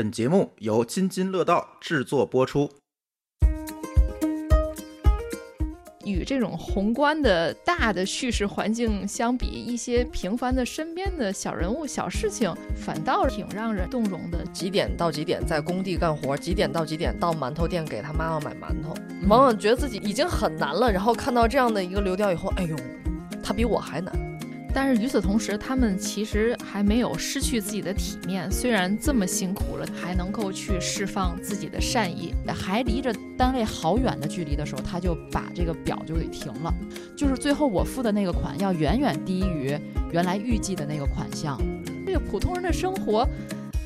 [0.00, 2.70] 本节目由津津乐道制作播出。
[6.06, 14.42] 与这种宏观的大的叙事环境相比，一些平凡的身边的小人物、小事情，反倒挺让人动容的。
[14.46, 16.34] 几点到几点在工地干活？
[16.34, 18.94] 几点到几点到馒头店给他妈妈买馒头？
[19.28, 22.74] 往往觉得自己已经很难了，然后看到这样的一个流调以后，哎呦，
[23.42, 24.29] 他比我还难。
[24.72, 28.50] 但是与此同时，他们其实还没有失去自己的体面。
[28.50, 32.34] 虽然这么辛苦了，还能够去释放自己的善意。
[32.46, 36.72] 还离着单位好远的距离的时候，他就把这个表就给停了。
[37.16, 39.76] 就是最后我付的那个款要远远低于
[40.12, 41.58] 原来预计的那个款项。
[42.06, 43.26] 这个普通人的生活，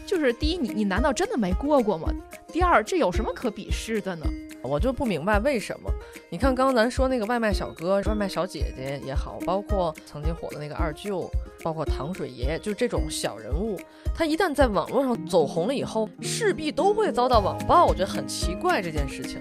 [0.06, 2.12] 就是第一，你你难道真的没过过吗？
[2.52, 4.26] 第二，这有什么可鄙视的呢？
[4.64, 5.90] 我就不明白为什么。
[6.30, 11.30] 你看，刚刚咱说那个外卖小哥、外卖小姐姐也好，包括曾经火的那个二舅，
[11.62, 13.78] 包括糖水爷爷，就这种小人物，
[14.14, 17.84] 他一旦在网络上走红了以后，势必都会遭到网暴。
[17.84, 19.38] 我觉得很奇怪这件事情。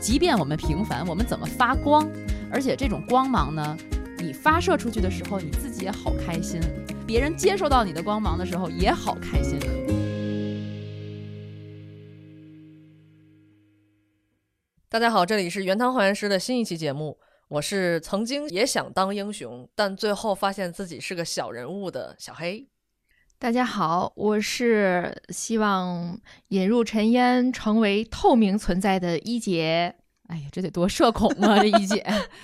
[0.00, 2.06] 即便我们平凡，我们怎么发光？
[2.52, 3.76] 而且这种光芒呢，
[4.18, 6.60] 你发射出去的时候，你自己也好开心；
[7.06, 9.58] 别人接受到你的光芒的时候，也好开心。
[14.90, 22.66] 大家好，这里是原汤化原师的新一期节目，我是曾经也想当英雄，但最后发现自己是个小人物的小黑。
[23.38, 29.94] 大家好，我是希望引入尘烟，成为透明存在的一姐。
[30.28, 32.02] 哎呀，这得多社恐啊，这一姐。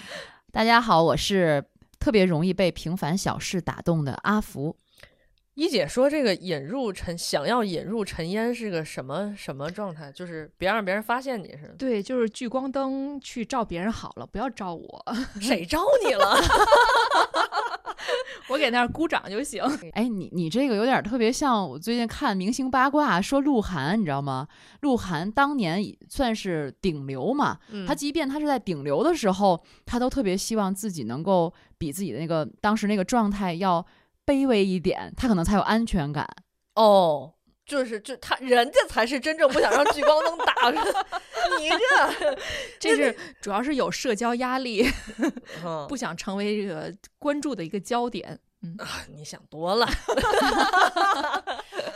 [0.53, 1.65] 大家好，我是
[1.99, 4.77] 特别容易被平凡小事打动的阿福。
[5.55, 10.11] 一姐说：“这个引入尘，想要引入尘烟是个什么什么状态？
[10.11, 11.73] 就是别让别人发现你是？
[11.79, 15.05] 对，就是聚光灯去照别人好了，不要照我。
[15.41, 16.37] 谁照你了？
[18.49, 19.63] 我给那儿鼓掌就行。
[19.93, 24.49] 哎，你你这个有点特别像我最近看明星八卦，说鹿晗，你知道吗？
[24.81, 33.87] 鹿晗当年算是顶流嘛，他即便他是在顶流的时候，他都特别希望自己能够比自己的那个当时那个状态要。”
[34.27, 36.29] 卑微一点，他可能才有安全感
[36.75, 37.33] 哦。
[37.67, 40.79] 就是就他人家才是真正不想让聚光灯打着
[41.59, 42.37] 你这，
[42.79, 44.87] 这是主要是有社交压力，
[45.89, 48.39] 不想成为这个关注的一个焦点。
[48.61, 48.77] 嗯，
[49.17, 49.89] 你想多了。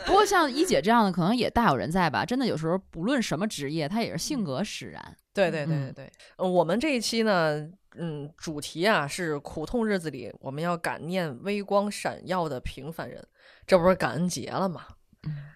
[0.07, 2.25] 不过像一姐这样的，可能也大有人在吧？
[2.25, 5.17] 真的，有时候不论什么职业，他也是性格使然。
[5.35, 6.11] 对对对对对。
[6.37, 7.69] 我们这一期呢。
[7.95, 13.27] 嗯，主题啊是苦痛日子里我们要感念微光闪耀的平凡人，
[13.65, 14.85] 这不是感恩节了吗？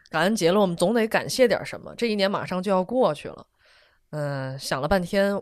[0.09, 1.93] 感恩节了，我们总得感谢点什么。
[1.95, 3.47] 这一年马上就要过去了，
[4.11, 5.39] 嗯，想了半天，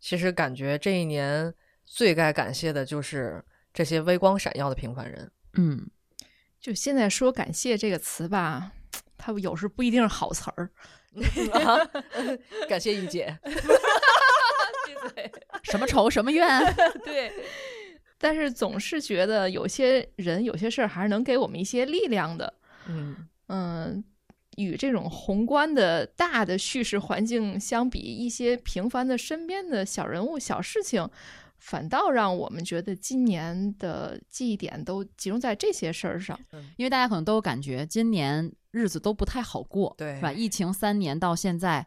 [0.00, 1.52] 其实感觉这一年
[1.84, 5.30] 最该感谢的就是这些微光闪耀的平凡人。
[5.54, 5.90] 嗯，
[6.60, 8.72] 就现在说感谢这个词吧，
[9.16, 10.70] 它有时不一定是好词儿。
[12.68, 13.38] 感谢一姐。
[15.14, 15.30] 对，
[15.62, 16.46] 什么仇什么怨？
[17.04, 17.32] 对，
[18.18, 22.54] 但是总是觉得有些人、有些事儿还是能给我们一些力量的。
[22.88, 24.04] 嗯嗯，
[24.56, 31.08] 与这种宏观的大的叙事环境相比，一些平凡的身边的小人物、小事情，
[31.58, 36.38] 反倒让我们觉得今年的记忆点都集中在这些事儿上。
[36.76, 40.32] 因为大家可能都感觉今年日子都不太好过，对，是吧？
[40.32, 41.86] 疫情三年到现在。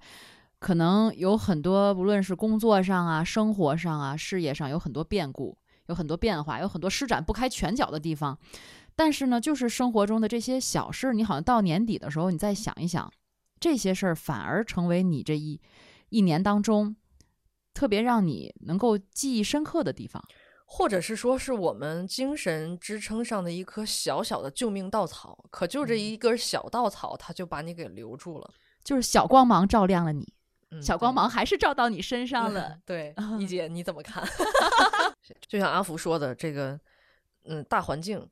[0.59, 8.38] 可能有很多，无论是工作上啊、生活上啊、事业上，有很多变故，有很多变化，有很多施展不开拳脚的地方。
[8.96, 13.09] 但是呢，就是生活中的这些小事，你好像到年底的时候，你再想一想，
[13.59, 15.62] 这些事儿反而成为你这一
[16.09, 16.94] 一年当中
[17.74, 20.22] 特别让你能够记忆深刻的地方，
[20.66, 25.46] 或者是说是我们精神支撑上的一颗小小的救命稻草。
[25.50, 28.52] 可就这一根小稻草，它就把你给留住了，
[28.84, 30.34] 就是小光芒照亮了你。
[30.81, 32.78] 小光芒还是照到你身上了。
[32.85, 34.24] 对，一姐你怎么看？
[35.47, 36.80] 就像阿福说的，这个，
[37.46, 38.28] 嗯，大环境，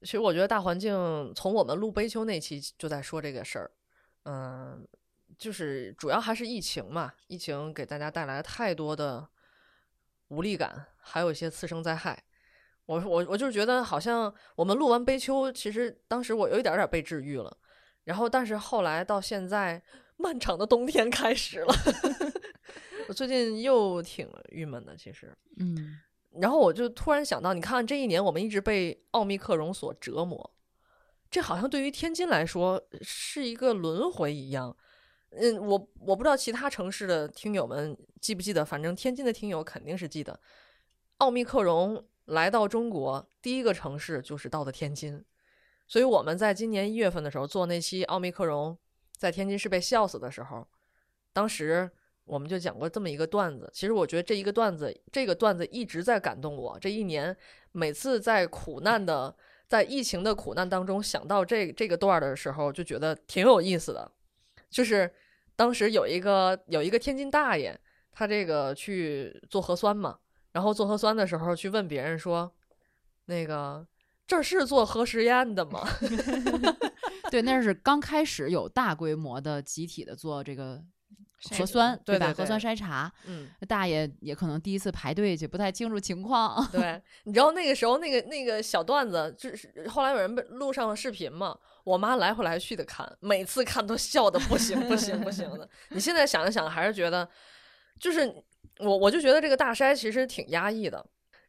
[0.00, 3.70] 其实我觉得大环境从我们录悲秋那期就在说这个事儿，
[4.24, 4.86] 嗯，
[5.38, 9.28] 就是主要还是疫情嘛，疫情给大家带来太多的
[10.28, 12.22] 无力感，还有一些次生灾害。
[12.86, 17.54] 我我我就是觉得好像我们录完悲秋，其实当时我有一点点被治愈了，
[18.04, 19.82] 然后但是后来到现在。
[20.16, 21.74] 漫长的冬天开始了，
[23.08, 25.98] 我最近又挺郁闷的，其实，嗯，
[26.40, 30.54] 然后我就突然想到，你看这一年我们一直被奥密克戎所折磨，
[31.28, 34.76] 这好像对于天津来说是一个轮回一样。
[35.30, 40.38] 嗯，我我不知道其他城市的听友们记不记得，反正天津的听友肯定是记得，
[41.16, 45.24] 奥密克戎来到中国第一个城市就是到的天津，
[45.88, 48.78] 所以我们在今年一月份的时候做那期奥密克戎。
[49.22, 50.66] 在天津市被笑死的时候，
[51.32, 51.88] 当时
[52.24, 53.70] 我们就讲过这么一个段子。
[53.72, 56.76] 其实我觉得这一个段子，这个段子一直在感动我。
[56.80, 57.36] 这一年，
[57.70, 59.32] 每次在苦难的、
[59.68, 64.10] 在疫情的苦难当中想到这这个段的时候，就觉得挺有意思的。
[64.68, 65.08] 就是
[65.54, 67.78] 当时有一个有一个天津大爷，
[68.10, 70.18] 他这个去做核酸嘛，
[70.50, 72.52] 然后做核酸的时候去问别人说
[73.26, 73.86] ：“那个
[74.26, 75.86] 这是做核实验的吗？”
[77.32, 80.84] 对，那是刚开始有大规模的集体的做这个
[81.58, 82.02] 核酸，吧？
[82.04, 86.62] 对吧核酸筛查，嗯，大爷也可能第一次排队去，不太清楚情况。
[86.70, 95.66] 对， 你知道那个时候那个那个小段子，就是后来有人被录上了视频嘛，我妈来回来去的看，每次看都笑的不行不行不行的。
[95.88, 97.26] 你现在想一想，还是觉得，
[97.98, 98.30] 就是
[98.78, 101.02] 我我就觉得这个大筛其实挺压抑的，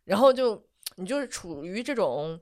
[0.05, 0.65] 然后就
[0.95, 2.39] 你就是处于这种，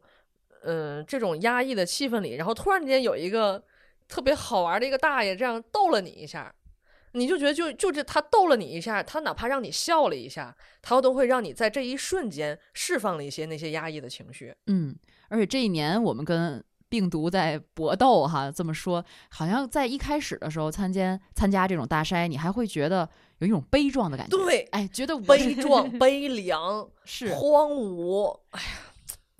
[0.63, 3.63] 嗯、这种压抑的气氛里，然后突然间有一个
[4.07, 6.53] 特别好玩的一个大爷这样逗了你一下。
[7.13, 14.55] 你就觉得就就这他逗了你一下，他哪怕让你笑了一下，他都会让你在这一瞬间释放了一些那些压抑的情绪。
[14.67, 14.95] 嗯，
[15.27, 23.09] 而且这一年我们跟病毒在搏斗哈，这么说，好像在一开始的时候参加参加这种大筛，你还会觉得
[23.39, 24.37] 有一种悲壮的感觉。
[24.37, 28.39] 对，哎，觉得悲壮、悲凉、 是荒芜，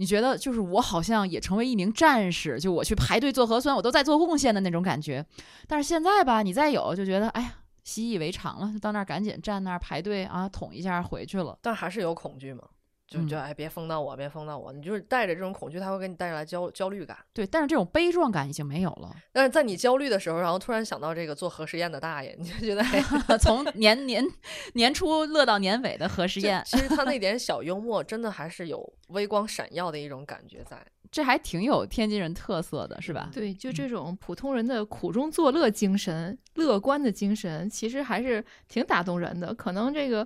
[0.01, 5.23] 你觉得就是我好像也成为一名战士，就我去排队做核酸，我都在做贡献的那种感觉。
[5.67, 7.53] 但是现在吧，你再有就觉得，哎呀，
[7.83, 11.55] 习以为常了，就到那儿赶紧站那儿排队啊，捅一下回去了。
[11.61, 12.63] 但还是有恐惧吗。
[13.11, 17.17] 就嗯就哎，别封到我，别封到我，你就是带着这种恐惧，它会给你带来焦焦虑感。
[17.33, 19.13] 对，但是这种悲壮感已经没有了。
[19.33, 22.81] 但是在你焦虑的时候，然后突然想到这个做核实验的大爷，你就觉得
[23.27, 24.25] 哎，从年年
[24.75, 30.81] 年初乐到年尾的核实验，其实他那 点小幽默，真的还是有微光闪耀的一种感觉在。
[31.11, 33.29] 这还挺有天津人特色的，是吧？
[33.33, 39.53] 对，就这种普通人的苦中作乐精神、乐观的精神，其实还是挺打动人的。
[39.53, 40.25] 可能这个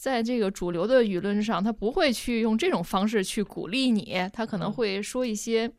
[0.00, 5.70] 在这个主流的舆论上，他不会去用这种方式去鼓励你，他可能嗯会说一些，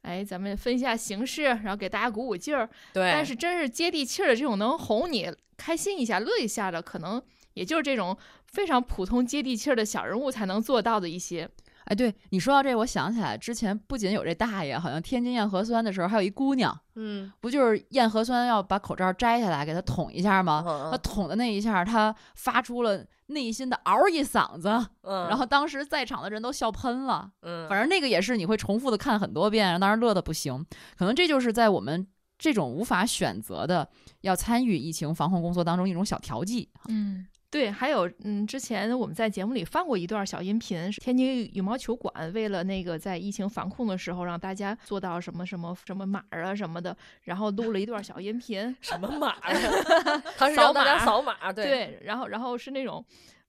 [0.00, 2.66] 哎，咱们分一下形势，然后给大家鼓鼓劲儿。
[2.94, 11.46] 对，但是真是接地气儿的这种能哄你开心一下、乐一下的，可能也就是这种非常普通、接地气儿的小人物才能做到的一些。
[11.86, 20.64] 哎，对你说到这，我想起来之前不仅有这大爷，好像天津验核酸的时候还有一姑娘，嗯，不就是验核酸要把口罩摘下来给他捅一下吗？
[20.66, 24.68] 嗯他捅的那一下，他发出了内心的嗷一嗓子，
[25.02, 27.30] 嗯，然后当时在场的人都笑喷了。
[27.42, 30.66] 嗯，反正那个也是你会重复的看很多遍，当时乐的不行。
[30.96, 32.04] 可能这就是在我们
[32.36, 33.88] 这种无法选择的
[34.22, 36.68] 要参与疫情防控工作当中一种小调剂。
[36.88, 49.60] 嗯，对，还有，嗯，之前我们在节目里放过一段小音频，是天津羽毛球馆为了那个在疫情防控的时候，让大家做到什么什么什么码啊什么的，然后录了一段小音频，什么码呀？
[50.36, 53.02] 他是扫让大家码扫码，对，对，然后然后是那种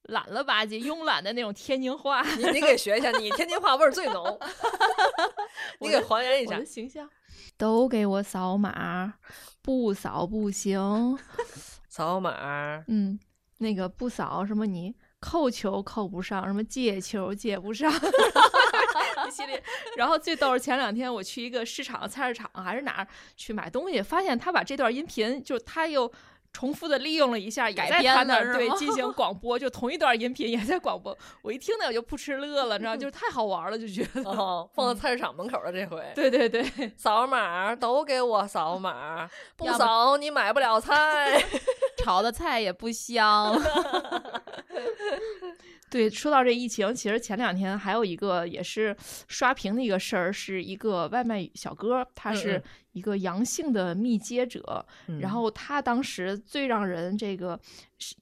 [0.04, 4.40] 懒了吧唧、慵懒的那种天津话，你你给学一下，你天津话味儿最浓，
[5.82, 6.64] 你给还原一下。
[6.64, 7.10] 形象，
[7.58, 9.16] 都给我扫码，
[9.62, 11.18] 不扫不行。
[11.90, 13.20] 扫码，嗯，
[13.58, 17.92] 那个不扫什么你扣球扣不上，什么借球借不上，
[19.28, 19.62] 一系列。
[19.96, 26.12] 然后最逗是前两天我去一个市场、菜市场还是哪儿去买东西，发现他把这段音频就是他又。
[26.54, 31.16] 重复的利用了一下，也改在他那儿对进行广播，就同一段音频也在广播。
[31.42, 34.24] 我一听呢我就扑哧乐了，你知道，就是太好玩了，就觉得。
[34.24, 36.64] 哦，放到菜市场门口了，这回对对对，
[36.98, 41.42] 扫码都给我扫码，不扫你买不了菜。
[42.04, 43.60] 炒的菜也不香。
[45.90, 48.96] 对，说到这疫情，其实前两天还有一个也是
[49.28, 52.64] 刷屏的一个事儿，是一个外卖小哥，他嗯是嗯
[52.98, 57.60] 一个阳性的密接者，嗯然后他当时最让人这个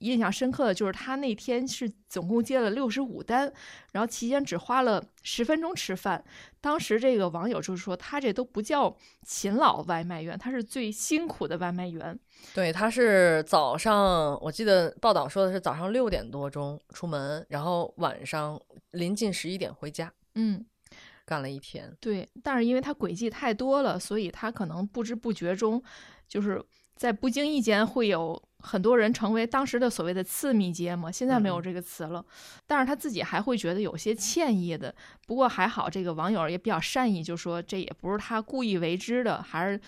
[0.00, 3.52] 印象深刻的就是他那天是总共接了六十五单，
[3.92, 6.22] 然后期间只花了十分钟吃饭。
[6.60, 12.18] 当时这个网友就说，他这都不叫勤劳外卖员，他是最辛苦的外卖员。
[12.54, 20.64] 对，他是早上，我记得报道说的是早上六点多钟出门，然后晚上临近十一点回家，嗯，
[21.26, 21.94] 干了一天。
[22.00, 25.82] 对，但是因为他轨迹太多了，所以他可能不知不觉中，
[26.26, 26.64] 就是
[26.94, 31.10] 在不经意间会有很多人成为当时的所谓的次密接嘛。
[31.10, 32.24] 现在没有这个词了，
[32.66, 34.94] 但是他自己还会觉得有些歉意的。
[35.26, 39.80] 不过还好，这个网友也比较善意，就说这也不是他故意为之的，还是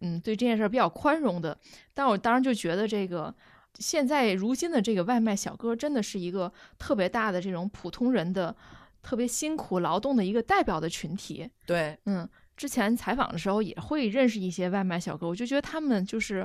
[0.00, 1.58] 嗯对这件事儿比较宽容的。
[1.92, 3.34] 但我当时就觉得这个。
[3.78, 8.56] 现在如今的这个外卖小哥真的是一个特别大的这种普通人的
[9.06, 16.44] 特别辛苦劳动的一个代表的群体，对，嗯，之前采访的时候也会认识一些外卖小哥，我就觉得他们就是，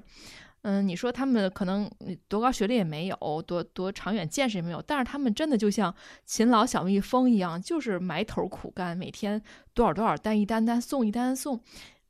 [0.62, 1.90] 嗯，你说他们可能
[2.28, 5.92] 多高学历也没有，多多长远见识也没有，但是他们真的就像
[6.24, 9.42] 勤劳小蜜蜂一样，就是埋头苦干，每天
[9.74, 11.60] 多少多少单一单单送一单单送。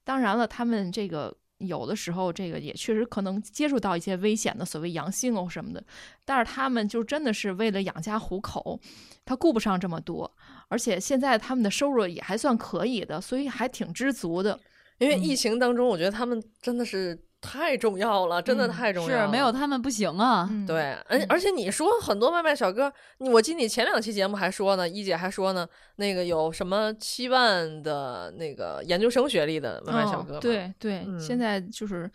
[0.04, 1.34] 当然了，他们这个
[1.68, 5.84] 有的时候这个也确实可能接触到一些危险的所谓阳性哦什么的，
[6.26, 8.80] 但是他们就真的是为了养家糊口，
[9.26, 10.32] 他顾不上这么多，
[10.68, 14.60] 而且现在他们的收入也还算可以的，所以还挺知足的。
[15.00, 19.26] 因为嗯疫情当中，我觉得他们真的是太重要了，真的嗯太重要了。
[19.26, 20.48] 是没有他们不行啊。
[20.52, 32.10] 嗯，对，而嗯而且你说很多外卖小哥，你我记得你前两期节目还说呢，一姐还说呢，那个有什么七万的那个研究生学历的外卖小哦哥嘛、对对，嗯现在就是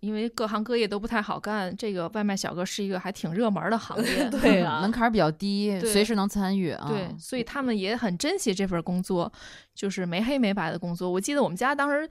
[0.00, 4.30] 因为各行各业都不太好干，这个外卖小哥是一个还挺热门的行 业。
[4.30, 6.86] 对啊门槛比较低，随时能参与啊。
[6.88, 9.32] 对，所以他们也很珍惜这份工作，
[9.74, 11.10] 就是没黑没白的工作。
[11.10, 12.08] 我记得我们家当时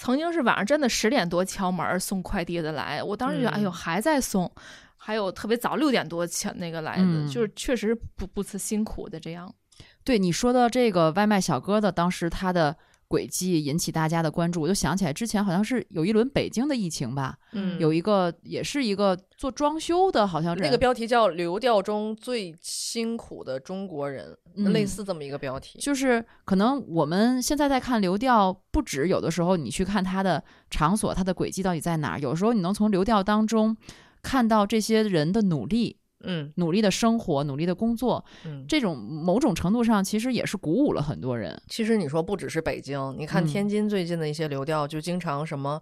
[0.00, 4.50] 曾经是晚上真的十点多敲门送快递的来，我当时觉得、哎呦嗯还在送，
[4.96, 9.54] 还有特别早六点多敲那个来的，嗯就是确实不不辞辛苦的这样。
[10.02, 12.74] 对你说的这个外卖小哥的，当时他的
[13.10, 25.80] 轨迹引起大家的关注，我就想起来之前好像是有一轮北京的疫情吧，嗯，有一个也是一个做装修的，好像那个标题叫“流调中最辛苦的中国人”，嗯类似这么一个标题。
[25.80, 30.40] 就是可能我们现在在看流调，不止有的时候你去看它的
[30.70, 33.76] 场所、它的轨迹到底在哪儿，有时候你能从流调当中
[34.22, 41.60] 看到这些人的努力、嗯努力的生活、努力的工作，嗯，这种某种程度上其实也是鼓舞了很多人。
[41.68, 45.80] 其实你说不只是北京，你看嗯天津最近的一些流调，就经常什么，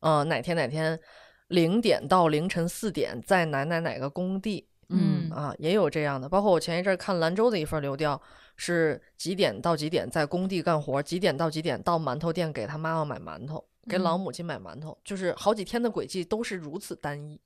[0.00, 0.98] 呃，哪天哪天
[1.48, 6.28] 零点到凌晨四点在哪哪哪个工地嗯啊，也有这样的。
[6.28, 8.20] 包括我前一阵儿看兰州的一份流调，
[8.56, 17.40] 是几点到几点在工地干活，几点到几点到馒头店给他妈妈买馒头，给老嗯母亲买馒头，就是好几天的轨迹都是如此单一。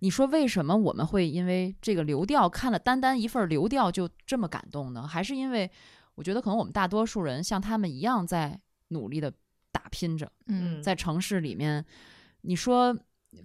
[0.00, 5.06] 你说为什么我们会因为这个流调看了单单一份流调就这么感动呢？
[5.06, 5.70] 还是因为
[6.14, 8.58] 我觉得可能我们大多数人像他们一样在
[8.88, 9.32] 努力的
[9.70, 10.82] 打拼着，嗯。
[10.82, 11.84] 在城市里面，
[12.40, 12.96] 你说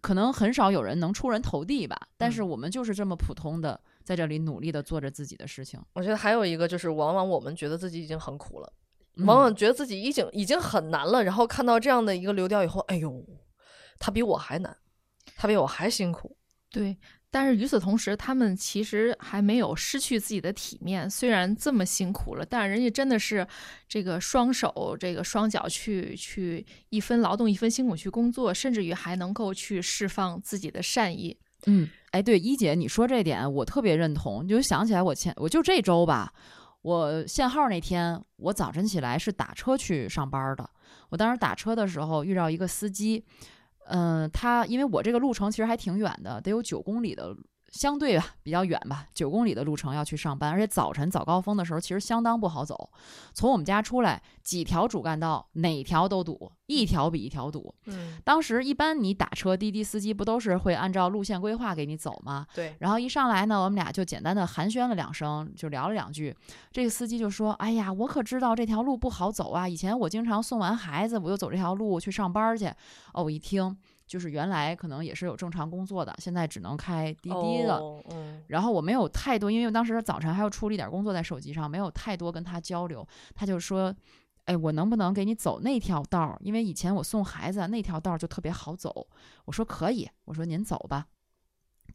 [0.02, 2.50] 可能很少有人能出人头地吧，但是嗯。
[2.50, 8.74] 我们就是这么普通的在这里努力的做着自己的事情，我觉得还有一个就是，往往我们觉得自己已经很苦了。
[9.18, 9.26] 嗯。
[9.26, 13.24] 往往觉得自己已经已经很难了，然后看到这样的一个流调以后，哎呦，
[14.00, 14.76] 他比我还难，
[15.36, 16.36] 他比我还辛苦。
[16.70, 16.98] 对，
[17.30, 21.08] 但是与此同时，他们其实还没有失去自己的体面。
[21.08, 23.48] 虽然这么辛苦了，但人家真的是
[23.88, 31.38] 这个双手、这个双脚去去一分劳动一分辛苦去工作，甚至于还能够去释放自己的善意。
[31.68, 36.34] 嗯，哎，对，一姐你说这点我特别认同，就想起来我前我就这周吧，
[36.82, 40.68] 我限号那天，我早晨起来是打车去上班的。
[41.10, 43.24] 我当时打车的时候遇到一个司机，
[43.96, 47.36] 嗯、它因为我这个路程其实还挺远的，得有九公里的，
[47.74, 52.88] 相对吧比较远吧，九公里的路程要去上班，而且早晨早高峰的时候其实相当不好走。
[53.34, 57.74] 从我们家出来，几条主干道哪条都堵，一条比一条堵。
[57.88, 62.46] 嗯，当时一般你打车，滴滴司机不都是会按照路线规划给你走吗？
[62.54, 66.36] 对，然后一上来呢，我们俩就简单的寒暄了两声，就聊了两句。
[66.72, 69.68] 这个司机就说：“哎呀，我可知道这条路不好走啊！
[69.68, 72.68] 以前我经常送完孩子，我就走这条路去上班去。”
[73.14, 73.76] 哦，我一听，
[74.14, 77.80] 就是原来可能也是有正常工作的，现在只能开滴滴了。
[77.80, 83.08] 哦嗯然后我没有太多，因为我当时早晨还要处理点工作在手机上，没有太多跟他交流。
[83.34, 83.92] 他就说
[84.46, 86.38] ：“哎，我能不能给你走那条道儿？
[86.42, 89.08] 因为以前我送孩子啊那条道儿就特别好走。”
[89.46, 91.08] 我说：“可以。”我说：“您走吧。”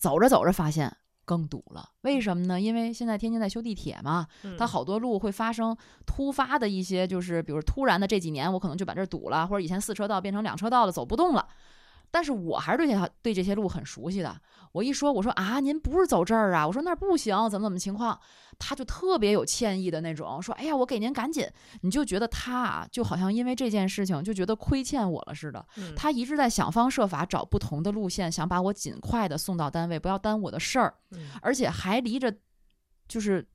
[0.00, 2.60] 走着走着发现更堵了，为什么呢？
[2.60, 11.46] 因为现在天津在修地铁嘛，嗯它好多路会发生突发的一些，就是比如突然的这几年我可能就把这儿堵了，或者以前四车道变成两车道了，走不动了。
[12.10, 14.40] 但是我还是对这条对这些路很熟悉的。
[14.72, 16.66] 我一说，我说啊，您不是走这儿啊？
[16.66, 18.18] 我说那儿不行，怎么怎么情况？
[18.58, 21.48] 他就特别有歉意的那种，说哎呀，我给您赶紧。
[21.80, 25.64] 你就觉得他啊，就好像因为这件事情就觉得亏欠我了似的。
[25.76, 30.94] 嗯他一直在想方设法找不同的路线，想把我尽快的送到单位，不要耽误我的事儿。
[31.12, 32.34] 嗯而且还离着
[33.06, 33.46] 就是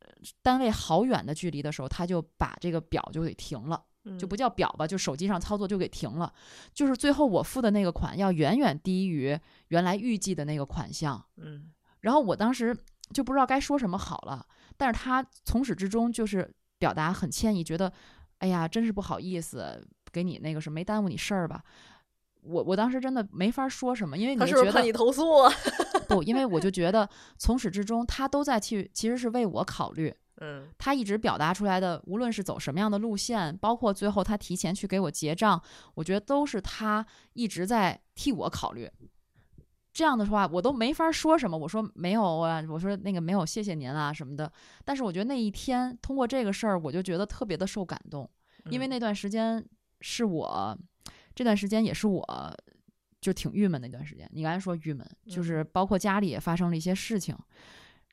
[0.42, 3.82] 单位好远的距离的时候，他就把这个表就给停了，
[4.20, 6.32] 就不叫表吧，就手机上操作就给停了。
[6.74, 12.76] 就是最后我付的那个款要远远低于原来预计的那个款项，嗯然后我当时
[13.14, 14.46] 就不知道该说什么好了。
[14.76, 17.92] 但是他从始至终就是表达很歉意，觉得
[18.40, 19.82] 哎呀，真是不好意思，
[20.12, 21.64] 给你那个什么没耽误你事儿吧。
[22.42, 25.54] 我我当时真的没法说什么，因为你觉得不是怕你投诉啊？
[26.10, 27.08] 不，因为我就觉得
[27.38, 30.14] 从始至终他都在去，其实是为我考虑。
[30.44, 35.62] 嗯他一直表达出来的，无论是走什么样的路线，包括最后他提前去给我结账，
[35.96, 38.90] 我觉得都是他一直在替我考虑。
[39.94, 41.56] 这样的话，我都没法说什么。
[41.56, 44.52] 我说没有啊，我说那个没有，谢谢您啊什么的。
[44.84, 48.28] 但是我觉得那一天通过这个事儿，我就觉得特别的受感动，
[48.72, 49.64] 因为嗯那段时间
[50.02, 50.76] 是我，
[51.36, 52.26] 这段时间也是我
[53.22, 54.28] 就挺郁闷的一段时间。
[54.34, 57.38] 你刚才说郁闷，就是包括家里也发生了一些事情，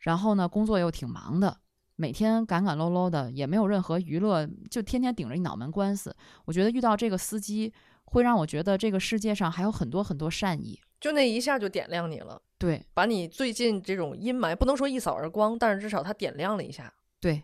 [0.03, 1.57] 然后呢，工作又挺忙的，
[2.01, 6.17] 每天赶赶喽喽的，也没有任何娱乐，就天天顶着一脑门官司。
[6.47, 7.71] 我觉得遇到这个司机，
[8.05, 10.81] 会让我觉得这个世界上还有很多很多善意。
[10.99, 16.91] 就那一下就点亮你了，对把你最近这种阴霾不能说一扫而光，但是至少它点亮了一下。
[17.21, 17.43] 对，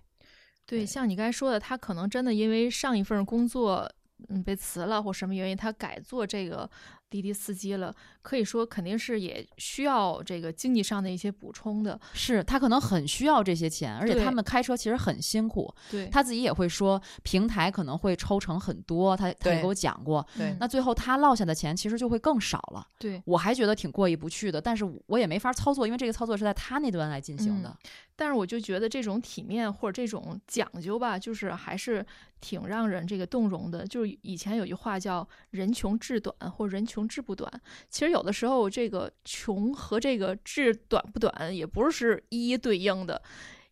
[0.64, 3.86] 对，像你刚才说的，他可能真的因为上一份工作，
[4.30, 6.68] 嗯，被辞了或什么原因，他改做这个
[7.08, 7.94] 滴滴司机了。
[8.22, 11.98] 可以说，肯定是也需要这个经济上的一些补充的。
[12.12, 15.72] 是他可能很需要这些钱，而且他们开车其实很辛苦。
[15.90, 20.26] 对，他自己也会说，平台可能会抽成很多，他他也给我讲过。
[20.36, 22.84] 对嗯那最后他落下的钱其实就会更少了。
[22.98, 23.22] 对。
[23.24, 27.76] 我还觉得挺过意不去的，但是我也没法操作，因为这个操作是在他那端来进行的。
[28.16, 32.04] 但是我就觉得这种体面或者这种讲究吧，就是还是
[32.46, 33.84] 挺让人这个动容的。
[33.84, 37.50] 就是以前有句话叫“人穷志短”或“人穷志不短”，
[37.90, 43.20] 其实有的时候这个穷和这个志短不短也不是一一对应的。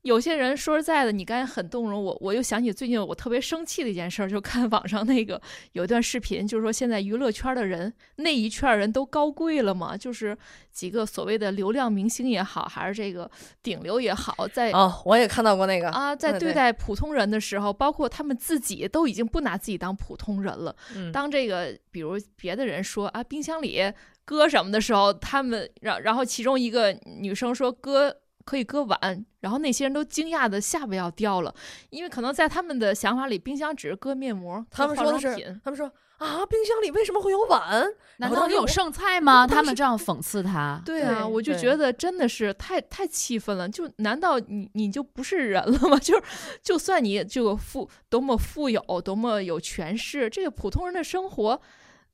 [0.04, 5.40] 有些人说实在的，你刚才很动容我，我又想起最近我特别生气的一件事儿，就看网上那个
[5.73, 10.37] 有一段视频，就是说现在娱乐圈的人那一圈儿人都高贵了嘛，就是
[10.70, 13.30] 几个所谓的流量明星也好，还是这个
[13.62, 20.76] 顶流也好，在哦，我也看到过那个啊，在对待普通人的时候，包括他们自己都已经不拿自己当普通人了。
[20.94, 23.80] 嗯当这个比如别的人说啊，冰箱里
[24.26, 28.14] 搁什么的时候，他们然然后其中一个女生说搁
[28.45, 31.55] 可以搁碗，然后那些人都惊讶的下巴要掉了，
[31.91, 37.85] 因为可能在他们的想法里，冰箱只是搁面膜，他们搁说的是化妆品，他们说啊，冰箱里为什么会有碗？
[38.19, 39.47] 难道你有剩菜吗？
[39.47, 40.81] 他们这样讽刺他。
[40.85, 43.69] 对啊，我就觉得真的是太太气愤了。
[43.69, 45.99] 就难道你你就不是人了吗？
[45.99, 46.23] 就是
[46.63, 51.61] 就算你这个富多么富有，多么有权势，这个普通人的生活，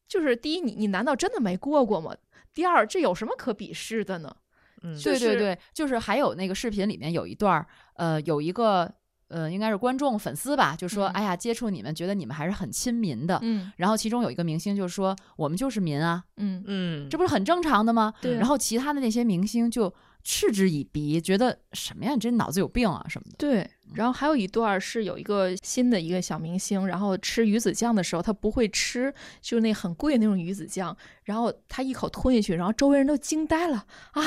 [0.09, 2.17] 就是第一，你你难道真的没过过吗？
[2.55, 4.35] 第二，这有什么可鄙视的呢？
[4.83, 8.91] 嗯，对对对，就是还有那个视频里面有一段儿，呃，有一个
[9.31, 13.39] 呃，应该是观众粉丝吧，就说：“嗯哎呀，接触你们，觉得你们还是很亲民的。
[13.43, 23.37] 嗯然后其中有一个明星就说：“我们就是民啊，嗯，嗯，这不是很正常的吗？”对啊然后其他的那些明星就嗤之以鼻，觉得什么呀，你这脑子有病啊什么的。
[23.39, 23.71] 对。
[23.95, 34.23] 然后还有一段儿是有一个新的一个小明星，然后吃鱼子酱的时候，他不会吃，就是那很贵的那种鱼子酱，然后他一口吞下去，然后周围人都惊呆了啊！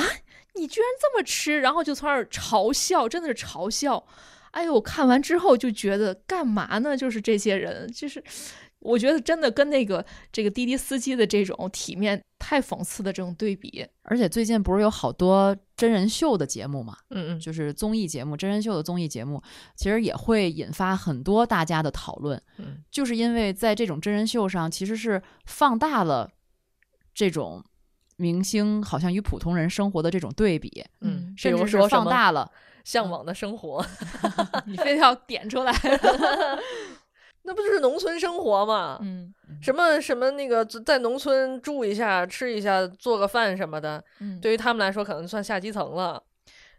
[0.56, 4.04] 你居然这么吃，然后就从那儿嘲笑，真的是嘲笑。
[4.54, 6.96] 哎呦，我看完之后就觉得干嘛呢？
[6.96, 8.22] 就是这些人，就是
[8.78, 13.84] 我觉得真的跟那个这个滴滴司机的这种体面太讽刺的这种对比。
[14.02, 19.42] 而且最近不是有好多真人秀的节目嘛，嗯嗯，就是综艺节目、真人秀的综艺节目，
[19.74, 22.40] 其实也会引发很多大家的讨论。
[22.58, 26.30] 嗯，就是因为在这种真人秀上，其实是放大了
[27.12, 27.64] 这种
[28.16, 32.48] 明星好像与普通人生活的这种对比，嗯甚至说放大了。
[32.84, 33.84] 向往的生活，
[34.66, 35.72] 你非要点出来，
[37.42, 38.98] 那不就是农村生活吗？
[39.02, 46.22] 嗯什么什么那个在农村住一下、吃一下、做个饭什么的，嗯，对于他们来说可能算下基层了。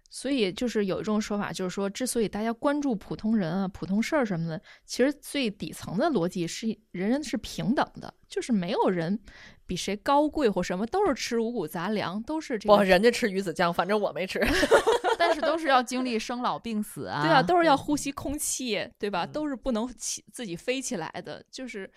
[0.07, 9.19] 所以就是有一种说法，就是说，之所以大家关注普通人啊、普通事儿什么的，其实最底层的逻辑是人人是平等的，就是没有人
[9.65, 14.39] 比谁高贵或什么，都是吃五谷杂粮，都是这不，个，人家吃鱼子酱，反正我没吃。
[15.17, 19.23] 但是都是要经历生老病死啊，对啊，都是要呼吸空气，对吧？
[19.25, 21.89] 嗯都是不能起自己飞起来的，就是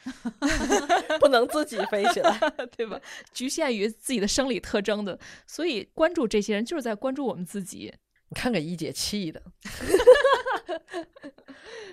[1.19, 2.39] 不能自己飞起来。
[2.77, 3.01] 对吧？
[3.33, 7.93] 局限于自己的生理特征的，所以关注这些人就是在关注我们自己。
[8.29, 9.43] 你看给一姐气的。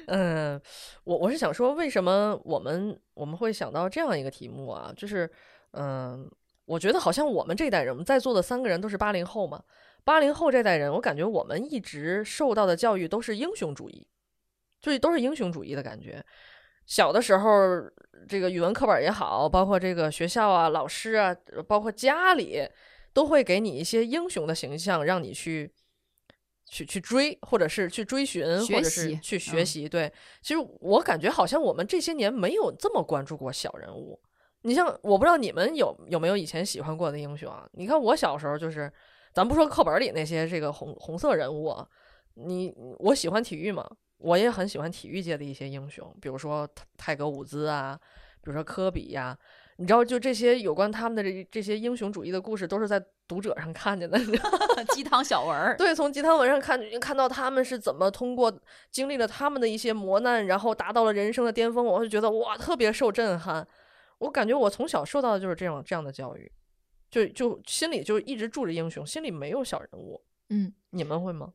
[0.08, 0.62] 嗯，
[1.04, 4.93] 我我是想说，为什么我们我们会想到这样一个题目啊？
[4.95, 5.30] 就是，
[5.71, 6.30] 嗯，
[6.65, 9.63] 我觉得好像我们这代人，我们在座的三个人都是八零后嘛。
[10.04, 14.08] 八零后这代人，我感觉我们一直受到的教育都是英雄主义，
[14.80, 16.24] 就是都是英雄主义的感觉。
[16.86, 17.52] 小的时候，
[18.30, 21.36] 这个语文课本也好，包括这个学校啊、老师啊，
[21.67, 22.69] 包括家里，
[23.12, 25.74] 都会给你一些英雄的形象，让你去
[26.65, 29.88] 去去追，或者是去追寻，或者是去学嗯习。
[29.88, 34.19] 对，其实我感觉好像我们这些年没有这么关注过小人物。
[34.62, 37.69] 你像，我不知道你们有有没有以前喜欢过的英雄啊？
[37.73, 38.91] 你看我小时候就是，
[39.32, 41.88] 咱不说课本里那些这个红红色人物啊，
[42.34, 47.95] 你我喜欢体育嘛，我也很喜欢体育界的一些英雄，比如说泰泰格伍兹啊，
[48.41, 49.38] 比如说科比呀、
[49.78, 54.17] 你知道，就这些有关他们的这这些英雄主义的故事，都是在读者上看见的。
[54.17, 58.51] 你知道吗鸡汤小文儿，对，从鸡汤文上看，看到他们是怎么通过
[58.91, 63.67] 经历了他们的一些磨难，然后达到了人生的巅峰，我就觉得哇，特别受震撼。
[64.17, 66.51] 我感觉我从小受到的就是这种这样的教育，
[67.09, 70.23] 就就心里就一直住着英雄，心里没有小人物。
[70.49, 71.53] 嗯，你们会吗？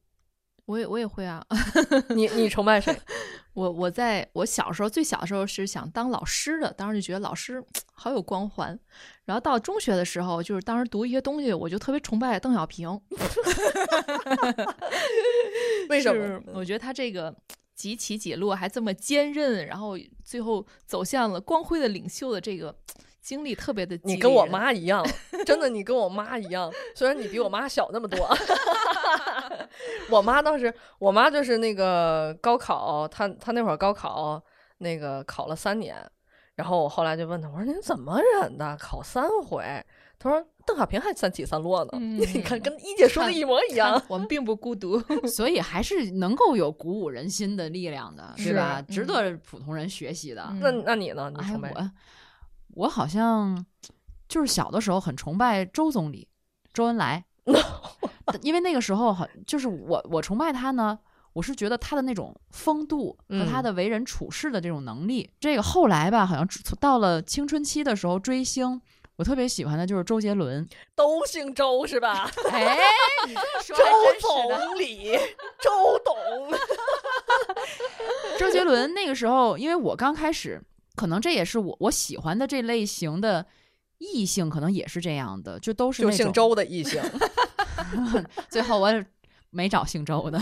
[0.70, 1.44] 我也我也会啊。
[2.14, 2.96] 你你崇拜谁？
[3.54, 8.78] 我我在我小时候最小的时候是想当老师的，当时就觉得老师好有光环。
[9.24, 12.88] 然后到中学的时候，就是当时读一些东西，我就特别崇拜邓小平。
[15.88, 16.40] 为什么？
[16.54, 17.34] 我觉得他这个
[17.74, 22.74] 几起几落还这么坚韧，然后最后走向了光辉的领袖的这个
[23.20, 23.98] 经历，特别的。
[24.04, 25.04] 你跟我，妈一样，
[25.46, 26.72] 真的，你跟我妈一样。
[26.94, 28.28] 虽然你比我妈小那么多，
[30.10, 34.42] 我妈当时，我妈就是那个高考，她她那会儿高考
[34.78, 35.96] 那个考了三年，
[36.54, 39.62] 然后我后来就问她，我说您怎么忍的，考三回？
[40.18, 41.90] 她说邓小平还三起三落呢。
[41.94, 44.02] 嗯 你看，跟一姐说的一模一样。
[44.06, 45.00] 我们并不孤独。
[45.26, 48.84] 所以还是能够有鼓舞人心的力量的，是对吧？
[48.86, 50.46] 嗯值得普通人学习的。
[50.50, 51.32] 嗯那那你呢？
[51.34, 51.52] 你哎？
[51.74, 51.90] 我
[52.74, 53.64] 我好像
[54.28, 56.26] 就是小的时候很崇拜周总理
[56.72, 57.24] 周恩来，
[58.42, 60.98] 因为那个时候好就是我我崇拜他呢，
[61.32, 65.30] 我是觉得他的那种风度和他嗯的为人处事的这种能力。
[65.40, 68.80] 这个后来吧，好像到了青春期的时候追星。
[69.16, 72.30] 我特别喜欢的就是周杰伦， 都姓周是吧？
[72.50, 72.78] 哎，
[73.66, 73.74] 周。
[74.20, 75.10] 总理，
[75.60, 76.16] 周董。
[78.38, 80.62] 周杰伦那个时候，因为我刚开始，
[81.00, 83.46] 可能这也是我我喜欢的这类型的
[83.96, 86.24] 异性，可能也是这样的，就都是就那种。
[86.26, 87.00] 姓周的异性，
[88.50, 89.06] 最后我也
[89.48, 90.38] 没找姓周的，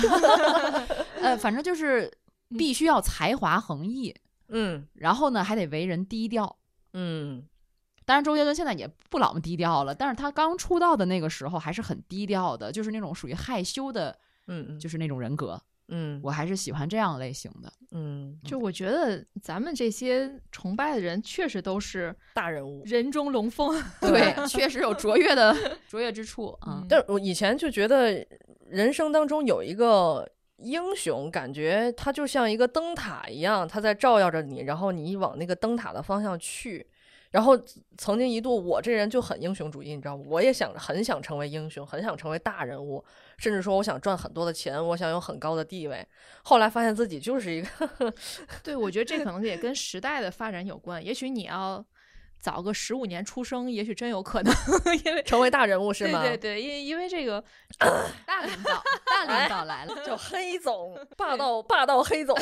[1.23, 2.12] 呃，反正就是
[2.59, 4.12] 必须要才华横溢，
[4.49, 6.57] 嗯然后呢还得为人低调。
[6.92, 7.44] 嗯
[8.05, 14.18] 当然，周杰伦现在也不老么低调了，但是他刚出道的那个时候还是很低调的，就是那种属于害羞的，
[14.49, 15.61] 嗯，就是那种人格。
[15.88, 17.72] 嗯我还是喜欢这样类型的。
[17.92, 22.83] 嗯，就我觉得咱们这些崇拜的人，确实都是大人物。
[22.85, 23.83] 人中龙凤。
[24.01, 25.57] 对，确实有卓越的
[25.88, 26.81] 卓越之处 啊。
[26.83, 28.24] 嗯但我以前就觉得
[28.66, 36.87] 人生当中有一个英雄，感觉他就像一个灯塔一样，他在照耀着你，然后你往那个灯塔的方向去。
[37.31, 37.55] 然后
[37.98, 40.24] 曾经一度，我这人就很英雄主义，你知道吗？
[40.27, 43.05] 我也想很想成为英雄，很想成为大人物，
[43.38, 46.07] 甚至说我想赚很多的钱，我想有很高的地位。
[46.42, 47.68] 后来发现自己就是一个
[48.62, 51.05] 对，我觉得这可能也跟 时代的发展有关。
[51.05, 51.85] 也许你要
[52.40, 54.55] 早个十五年出生，也许真有可能，
[55.05, 56.20] 因为成为大人物，是吗？
[56.22, 57.42] 对对对，因为因为这个
[58.24, 59.94] 大领导，大领导来了。
[60.05, 62.37] 就黑 总，霸道霸道黑总。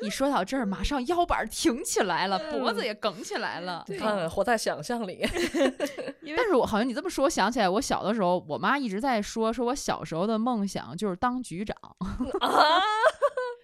[0.00, 3.84] 一说到这儿，马上腰板挺起来了，脖子也梗起来了。
[3.88, 5.26] 你看看，活在想象里。
[6.36, 11.76] 但是我好像你这么说，我想起来我小的时候，我妈一直在说，说我小时候的梦想就是当局长，
[12.40, 12.82] 啊，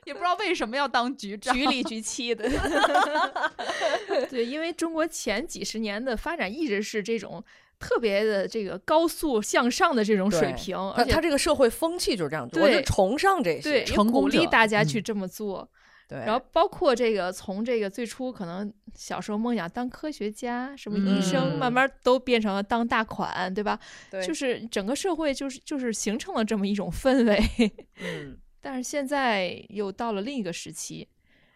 [0.08, 1.54] 也不知道为什么要当局长。
[1.54, 2.48] 局里局气的。
[4.28, 7.42] 对，因为中国前几十年的发展一直是这种
[7.78, 13.84] 特别的这个高速向上的这种水平，而且他这个社会风气就是这样，我对就崇尚这些。
[14.10, 15.68] 鼓励大家嗯去这么做。
[16.08, 23.78] 对，然后包括这个从这个最初可能小时候梦想当科学家、什么医生，慢嗯慢都变成了当大款，对吧？
[24.10, 27.38] 对就是整个社会就是就是形成了这么一种氛围。
[28.00, 31.06] 嗯，但是现在又到了另一个时期，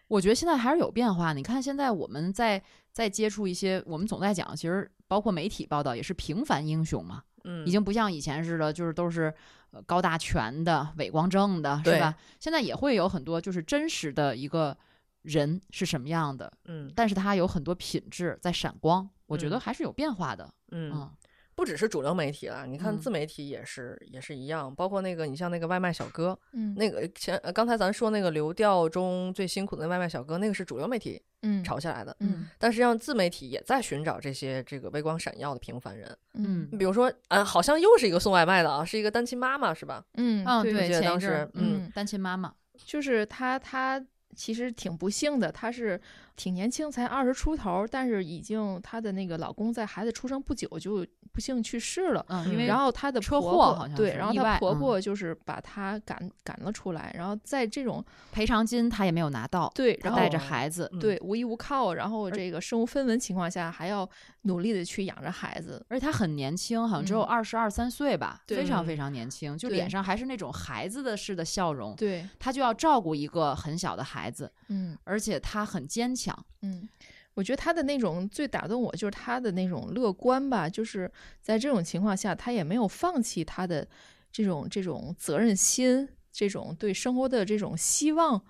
[0.07, 1.33] 我觉得现在还是有变化。
[1.33, 2.61] 你看，现在我们在
[2.91, 9.33] 在接触一些，我们总在讲，其实包括媒体报道也是平凡英雄嘛，嗯已经不像以前似的，就是都是
[9.71, 12.15] 呃高大全的、伟光正的，是吧？
[12.39, 14.77] 现在也会有很多就是真实的一个
[15.23, 20.53] 人是什么样的，嗯但是他有很多品质在闪光，我觉得嗯还是有变化的。
[20.71, 21.11] 嗯，嗯，
[21.55, 22.99] 不只是主流媒体了，你看嗯。
[22.99, 26.73] 自媒体也是也是一样，包括那个你像那个外卖小哥，嗯。
[26.75, 36.17] 那个前呃刚才咱说那个流调中最辛苦的外卖小哥，那个是主流媒体嗯炒下来的，嗯但实际上自媒体也在寻找这些这个微光闪耀的平凡人。
[36.33, 40.03] 嗯比如说，啊，好像又是一个送外卖的啊，是一个单亲妈妈是吧？
[40.15, 41.91] 嗯嗯，对对，我记得当时嗯。
[41.93, 42.53] 单亲妈妈，
[42.85, 44.03] 就是他他
[44.35, 45.99] 其实挺不幸的，他是
[46.35, 52.25] 挺年轻，才二十出头，但是已经她的那个老公在孩子出生不久就不幸去世了。
[52.29, 64.07] 嗯，因为然后她的车婆婆祸好像对，然后她婆婆就是把她赶赶了出来，然后在这种赔偿金她也没有拿到，对，然后带着孩子，嗯对无依无靠，然后这个身无分文情况下还要
[64.43, 65.85] 努力的去养着孩子。
[65.87, 71.95] 而且她很年轻，好像只有嗯二十二三岁吧，嗯非常非常年轻，就脸上还是那种孩子的似的笑容。
[71.95, 76.22] 对，她就要照顾一个很小的孩子，嗯而且她很坚强。
[76.61, 76.87] 嗯，
[77.33, 83.87] 我觉得他的那种最打动我就是他的那种乐观吧，就是在这种情况下，他也没有放弃他的
[84.31, 88.41] 这种这种责任心，这种对生活的这种希望。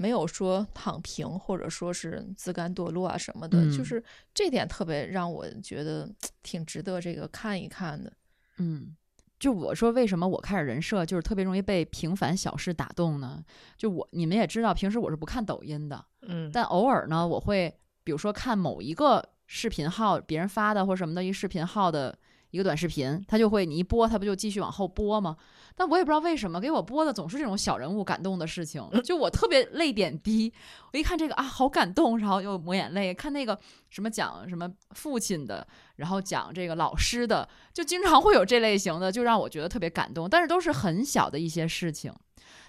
[0.00, 6.08] 没有说躺平，或者说是自甘堕落啊什么的，就嗯是这点特别让我觉得
[6.40, 8.12] 挺值得这个看一看的。
[8.58, 8.94] 嗯，
[9.38, 13.42] 就我说为什么我开始人设就是特别容易被平凡小事打动呢？
[13.76, 17.72] 就我你们也知道，平时我是不看抖音的，嗯，但偶尔呢，我会
[18.02, 22.18] 比如说看某一个视频号别人发的或什么的一视频号的
[22.50, 25.36] 一个短视频，它就会你一播，它不就继续往后播吗？
[25.74, 30.52] 但我也不知道为什么给我播的总是这种小人物感动的事情，就我特别泪点低。
[30.92, 33.14] 我一看这个啊，好感动，然后又抹眼泪。
[33.14, 33.56] 看那个
[33.90, 40.28] 什么讲什么父亲的，然后讲这个老师的，就经常会有这类型的，就让我觉得特别感动。
[40.28, 42.12] 但是都是很小的一些事情。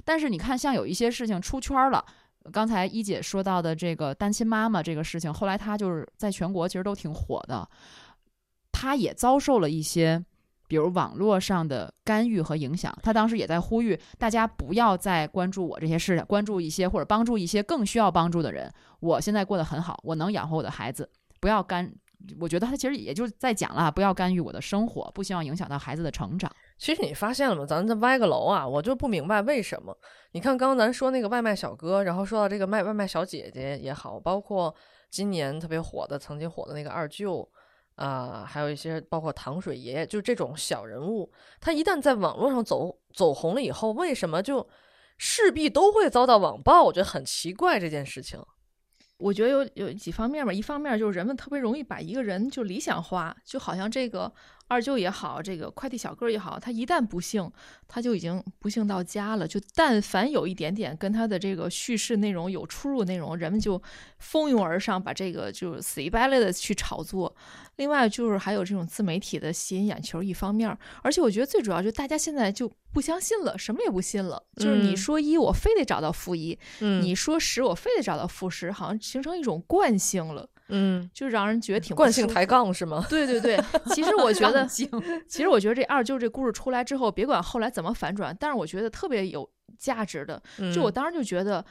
[0.04, 2.06] 但是你看，像有一些事情出圈了。
[2.54, 7.68] 刚才一姐说到的这个单亲妈妈这个事情，后来她就是在全国其实都挺火的，
[8.80, 10.24] 他也遭受了一些，
[10.70, 12.98] 比如网络上的干预和影响。
[13.04, 18.72] 他当时也在呼吁大家不要再关注我这些事，关注一些或者帮助一些更需要帮助的人。
[19.02, 21.10] 我现在过得很好，我能养活我的孩子，
[21.42, 21.92] 不要干。
[22.40, 26.50] 我觉得他其实也就是在讲了，不要干预我的生活，不希望影响到孩子的成长。
[26.78, 27.66] 其实你发现了吗？
[27.66, 29.98] 咱这歪个楼啊，我就不明白为什么。
[30.32, 34.74] 你看，刚刚咱说那个外卖小哥，然后说到这个卖外卖小姐姐也好，包括
[35.10, 37.50] 今年特别火的、曾经火的那个二舅
[38.00, 44.66] 啊、还有一些包括糖水爷爷，就这种小人物，他一旦在网络上走走红了以后，为什么就
[45.18, 46.82] 势必都会遭到网暴？
[46.84, 48.42] 我觉得很奇怪这件事情。
[49.18, 54.34] 我觉得有有几方面吧，一方面就是人们特别容易把一个人就理想化，就好像这个
[54.70, 57.52] 二舅也好，这个快递小哥也好，他一旦不幸，
[57.88, 59.48] 他就已经不幸到家了。
[59.48, 63.82] 就但凡有一点点跟他的这个叙事内容有出入内容，人们就
[64.20, 67.36] 蜂拥而上，把这个就死乞白赖的去炒作。
[67.78, 74.44] 另外就是还有这种自媒体的吸引眼球，一方面儿，而且我觉得最主要就是大家现在就不相信了，什么也不信了。
[74.58, 82.46] 就是你嗯说一，我非得找到负一；嗯你说十，我非得找到负十，好像形成一种惯性了，嗯，就让人觉得挺惯性抬。
[82.46, 83.06] 杠是吗？
[83.10, 83.60] 对对对，
[83.94, 84.88] 其实我觉得 其
[85.38, 90.42] 实我觉得这二舅这故事出来之后，别管后来怎么反转，但是我觉得特别有价值的。
[90.74, 91.64] 就我嗯当时就觉得，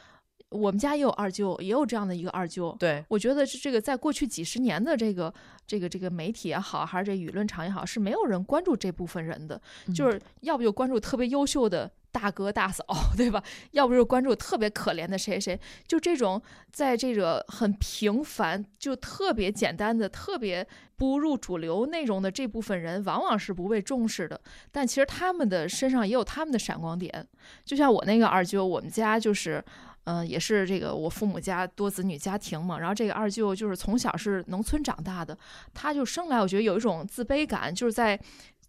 [0.51, 2.75] 我们家也有二舅，也有这样的一个二舅。
[2.79, 5.33] 对，我觉得是这个在过去几十年的这个
[5.67, 9.61] 这个这个媒体也好，还是这舆论场也好，是没有人关注这部分人的，
[9.95, 12.85] 就是要不就关注特别优秀的大哥大嫂，
[13.17, 13.43] 对吧？
[13.73, 16.41] 要不就是关注特别可怜的谁谁，就这种
[16.73, 20.67] 在这个很平凡、就特别简单的、特别
[20.97, 24.41] 不入主流内容的这部分人，往往是不被重视的。
[24.71, 27.27] 但其实他们的身上也有他们的闪光点，
[27.65, 29.65] 就像我那个二舅，我们家就是。
[30.11, 35.37] 嗯、也是这个我父母家多子女家庭嘛，然后这个二舅就是从小是农村长大的，
[35.75, 38.19] 他就生来我觉得有一种自卑感，就是在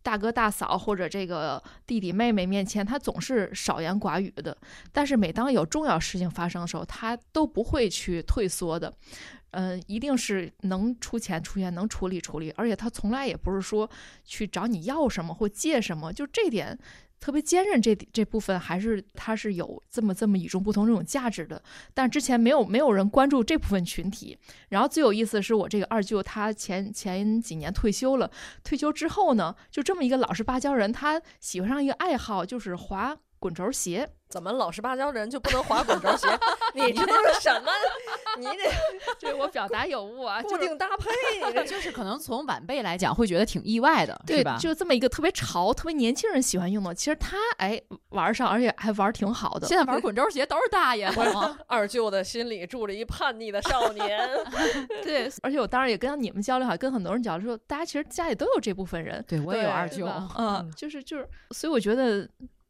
[0.01, 4.57] 大哥大嫂或者这个弟弟妹妹面前，他总是少言寡语的。
[4.91, 8.93] 但是每当有重要事情发生的时候，他都不会去退缩的。
[9.51, 13.89] 嗯、一定是能出钱出钱，能处理处理，而且他从来也不是说
[14.23, 16.77] 去找你要什么或借什么，就这点
[17.19, 21.61] 特别坚韧这这部分还是他是有这么这么与众不同这种价值的。
[21.93, 24.37] 但之前没有没有人关注这部分群体。
[24.69, 28.31] 然后最有意思的是，我这个二舅他前前几年退休了，
[28.63, 34.09] 退休之后呢，就这么一个老实巴交人，他喜欢上一个爱好，就是滑滚轴鞋。
[34.29, 36.27] 怎么老实巴交的人就不能滑滚轴鞋？
[36.75, 37.71] 你这都是什么？
[38.37, 38.63] 你得
[39.19, 49.67] 对我表达有误啊， 固就是定搭配，就是可能从晚辈来讲会觉得挺意外的，对吧？，就这么一个特别潮、特别年轻人喜欢用的，其实他哎玩上，而且还玩挺好的。
[49.67, 51.09] 现在玩滚轴鞋都是大爷？
[51.65, 54.29] 二舅的心里住着一叛逆的少年。
[55.01, 62.29] 对，而且我当然也跟你们交流，哈跟很多人交流说，大家其实家里都有这部分人，对我也有二舅，嗯，就是就是，所以我觉得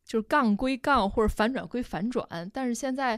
[0.10, 3.12] 就是杠归杠，或者反转归反转，但是现在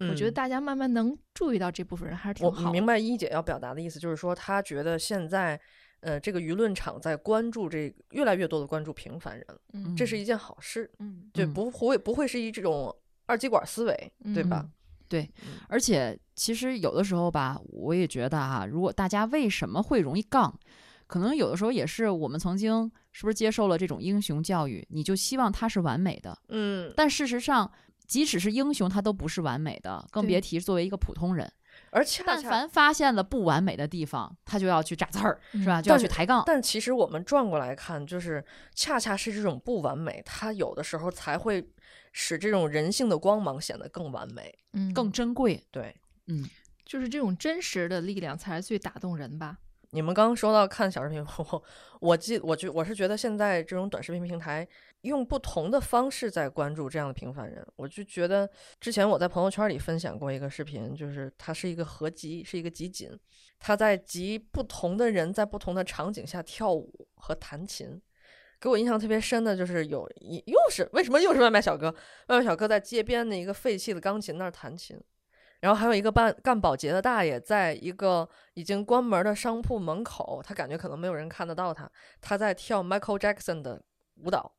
[0.00, 0.34] 我觉得嗯。
[0.34, 2.72] 大家慢慢能注意到这部分人还是挺我好的。
[2.72, 5.58] 明白一姐要表达的意思，就是说她觉得现在，
[6.00, 11.30] 呃，这个舆论场在关注这个越来越多的关注平凡人，嗯，这是一件好事，嗯。
[11.32, 11.54] 就嗯。
[11.54, 12.92] 不会不会是一这种
[13.26, 14.68] 二极管思维，对吧？
[15.08, 15.22] 对？
[15.46, 20.58] 嗯，而且其实有的时候吧，我也觉得哈、如果大家为什么会容易杠，
[21.12, 27.70] 可能有的时候也是我们曾经是不是接受了这种英雄教育，你就希望他是完美的，嗯，但事实上，
[28.06, 31.52] 即使是英雄，他都不是完美的，更别提作为一个普通人。
[31.90, 35.80] 而恰恰但凡发现了不完美的地方，他就要去扎刺儿，是吧？
[35.80, 36.42] 嗯就要去抬杠。
[36.46, 38.42] 但其实我们转过来看，就是
[38.74, 41.62] 恰恰是这种不完美，它有的时候才会
[42.12, 44.58] 使这种人性的光芒显得更完美。
[44.72, 45.62] 嗯，更珍贵。
[45.70, 45.94] 对，
[46.28, 46.48] 嗯，
[46.86, 49.58] 就是这种真实的力量才是最打动人吧。
[49.94, 51.62] 你们刚刚说到看小视频， 我
[52.00, 54.66] 我记我觉我是觉得现在这种短视频平台
[55.02, 58.48] 用不同的方式在关注这样的平凡人，我就觉得
[58.80, 63.10] 之前我在朋友圈里分享过一个视频，就是它是一个合集，是一个集锦，
[63.58, 68.00] 他在集不同的人在不同的场景下跳舞和弹琴。
[68.58, 71.94] 给我印象特别深的就是有一又是为什么又是外卖小哥？
[72.28, 74.96] 外卖小哥在街边的一个废弃的钢琴那儿弹琴，
[75.62, 83.80] 然后还有一个办干保洁的大爷，在一个已经关门的商铺门口，他感觉可能没有人看得到他，他在跳 Michael Jackson 的
[84.16, 84.52] 舞蹈。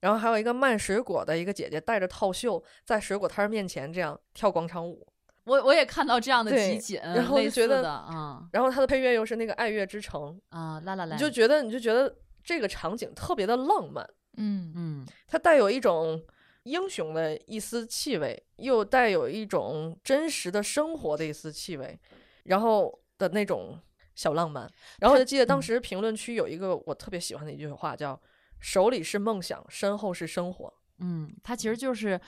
[0.00, 5.06] 然后还有一个卖水果的一个姐姐带着套袖，在水果摊儿面前这样跳广场舞。
[5.44, 14.04] 我我也看到这样的集锦，然后就类觉得啊然后他的配乐又是那个《爱乐之城啊，啦啦》，啦，你就觉得你就觉得这个场景特别的浪漫，
[14.36, 16.22] 嗯嗯它带有一种
[16.68, 21.98] 英雄的一丝气味，又带有一种真实的生活的一丝气味，
[22.44, 23.78] 然后的那种
[24.14, 24.70] 小浪漫。
[25.00, 28.20] 然后我就记得当嗯时评论区有一个我特别喜欢的一句话，叫
[28.60, 32.20] “手里是梦想，身后是生活嗯，它其实就是。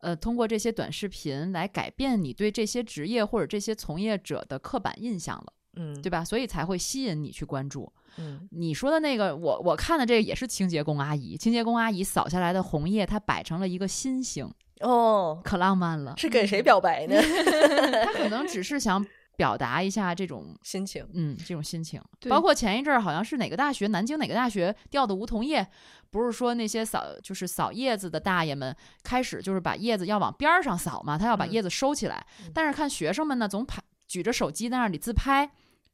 [0.00, 5.52] 呃，通过这些短视频来改变你对这些职业或者这些从业者的刻板印象了，”。
[5.80, 6.22] 嗯，对吧？
[6.22, 7.90] 所以才会吸引你去关注。
[8.18, 14.50] 嗯你说的那个，我我看的这个也是清洁工阿姨，清洁工阿姨扫下来的红叶，它摆成了一个心形，
[14.80, 16.14] 哦，可浪漫了。
[16.16, 17.16] 是给谁表白呢？
[18.04, 19.04] 她可能只是想
[19.36, 25.66] 表达一下这种 心情，嗯，这种心情，包括前一阵儿好像是哪个大学，南京哪个大学掉的梧桐叶，
[26.10, 35.50] 不是说那些扫就是扫叶子的大爷们开始就是把叶子要往边儿上扫嘛，他要把嗯叶子收起来，嗯但是看学生们呢总拍举着手机在那里自拍。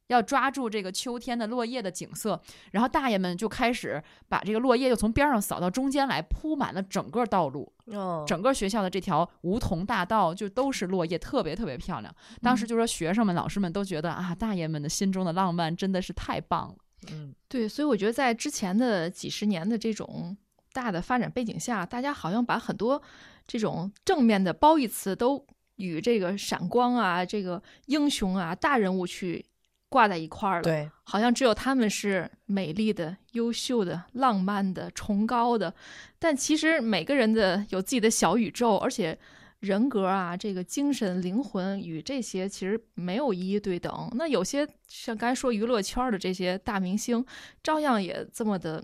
[0.07, 7.71] 要抓住这个秋天的落叶的景色，然后大爷们就开始把这个落叶又从边上扫到中间来，铺满了整个道路。
[7.87, 12.13] 哦，整个学校的这条梧桐大道就都是落叶，特别特别漂亮。
[12.41, 16.75] 当时就说学生们、老师们都觉得啊，大爷们的心中的浪漫真的是太棒了。
[17.11, 20.35] 嗯对，所以我觉得在之前的几十年的这种
[20.71, 23.01] 大的发展背景下，大家好像把很多
[23.45, 29.45] 这种正面的褒义词都与这个闪光啊、这个英雄啊、大人物去
[29.93, 30.63] 挂在一块儿了。
[30.63, 35.71] 对，好像只有他们是美丽的、优秀的、浪漫的、崇高的，
[36.17, 39.15] 但其实每个人的有自己的小宇宙，而且
[39.59, 44.09] 人格啊，这个精神、灵魂与这些其实没有一一对等。
[44.15, 47.23] 那有些像刚才说娱乐圈的这些大明星，
[47.61, 48.83] 照样也这么的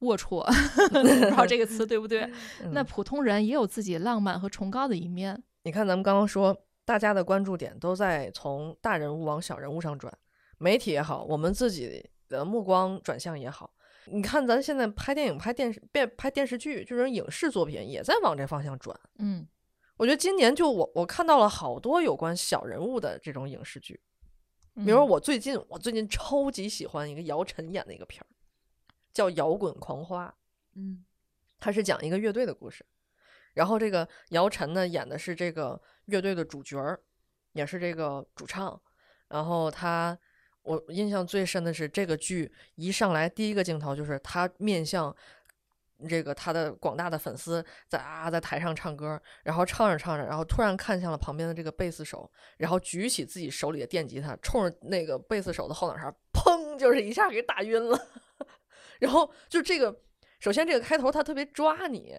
[0.00, 0.44] 龌龊，
[0.90, 2.28] 不知道这个词对不对？
[2.72, 5.40] 那嗯普通人也有自己浪漫和崇高的一面。
[5.62, 10.12] 你看，咱们刚刚说，大家的关注点都在从大人物往小人物上转，
[10.62, 13.74] 媒体也好，我们自己的目光转向也好。
[14.06, 18.98] 你看，咱现在拍电影、拍电视、变拍电视剧，这种影视作品也在往这方向转。
[19.18, 19.46] 嗯
[19.96, 24.00] 我觉得今年就我我看到了好多有关小人物的这种影视剧，
[24.76, 28.26] 嗯，比如我最近我最近超级喜欢一个姚晨演的一个片儿，
[29.12, 30.26] 叫《摇滚狂花》。
[30.74, 31.04] 嗯
[31.58, 32.84] 它是讲一个乐队的故事，
[33.54, 37.00] 然后这个姚晨呢演的是这个乐队的主角儿，
[37.52, 38.80] 也是这个主唱。
[39.28, 40.18] 然后他，
[40.62, 45.14] 我印象最深的是这个剧一上来第一个镜头就是他面向
[46.08, 57.98] 这个他的广大的粉丝在啊在台上唱歌，然后唱着唱着，然后突然看向了旁边的这个贝斯手，然后举起自己手里的电吉他，冲着那个贝斯手的后脑勺，砰，就是一下给打晕了。
[59.00, 59.96] 然后就这个。
[60.40, 62.16] 首先，这个开头他特别抓你，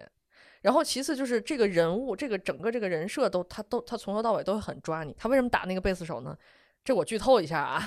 [0.62, 5.14] 然后其次就是这个人物，这个整个这个人设都他都他从头到尾都很抓你。
[5.18, 6.34] 他为什么打那个贝斯手呢？
[6.84, 7.82] 这我剧透一下啊，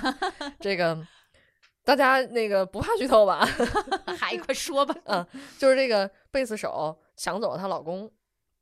[0.58, 0.98] 这个
[1.84, 3.46] 大家那个不怕剧透吧？
[4.18, 4.94] 还，快说吧。
[5.04, 5.24] 嗯，
[5.56, 8.10] 就是这个贝斯手抢走了她老公，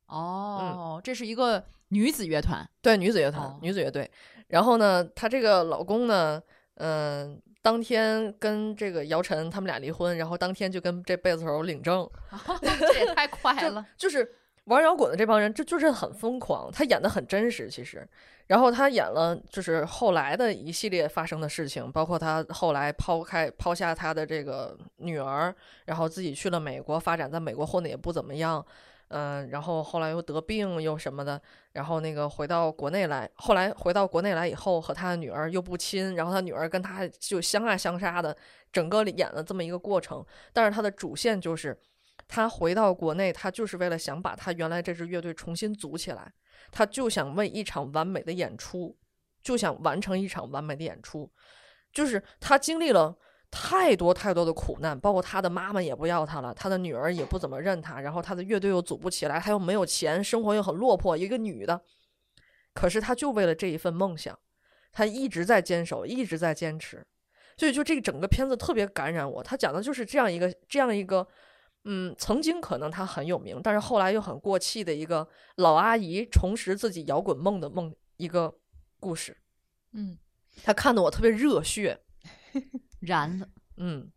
[0.05, 2.63] 哦，这是一个女子乐团。
[2.83, 4.09] 对，女子乐团，哦女子乐队。
[4.47, 6.41] 然后呢，她这个老公呢，
[6.75, 12.07] 嗯、当天跟这个姚晨他们俩离婚，然后当天就跟这贝斯手领证，
[12.59, 13.83] 这也太快 就了。
[13.97, 16.71] 就是玩摇滚的这帮人，这就是很疯狂。
[16.71, 18.07] 他演的很真实，其实。
[18.47, 25.53] 然后他演了，就是后来的一系列发生的事情，包括他后来抛开抛下他的这个女儿，
[25.85, 28.65] 然后自己去了美国发展，在美国混的也不怎么样。
[29.09, 31.41] 嗯、然后后来又得病又什么的，
[31.71, 38.35] 然后那个回到国内来，后来回到国内来以后和他的女儿又不亲，然后他女儿跟他就相爱相杀的，
[38.69, 40.25] 整个演了这么一个过程。
[40.51, 41.77] 但是他的主线就是，
[42.27, 46.33] 他回到国内，他就是为了想把他原来这支乐队重新组起来，
[46.71, 48.97] 他就想为一场完美的演出，
[49.41, 51.31] 就想完成一场完美的演出。
[51.93, 53.17] 就是他经历了
[53.49, 61.81] 太多太多的苦难，包括他的妈妈也不要他了，他的女儿也不怎么认他，然后他的乐队又组不起来，他又没有钱，生活又很落魄，一个女的，
[62.73, 64.37] 可是他就为了这一份梦想，
[64.91, 67.07] 他一直在坚守，一直在坚持，
[67.55, 69.41] 所以就这个整个片子特别感染我。
[69.41, 71.25] 他讲的就是这样一个这样一个，
[71.89, 75.25] 嗯，曾经可能他很有名，但是后来又很过气的一个
[75.55, 78.53] 老阿姨重拾自己摇滚梦的梦一个
[78.99, 79.37] 故事。
[79.93, 80.17] 嗯，
[80.63, 81.97] 他看得我特别热血，
[82.99, 84.11] 燃了，嗯。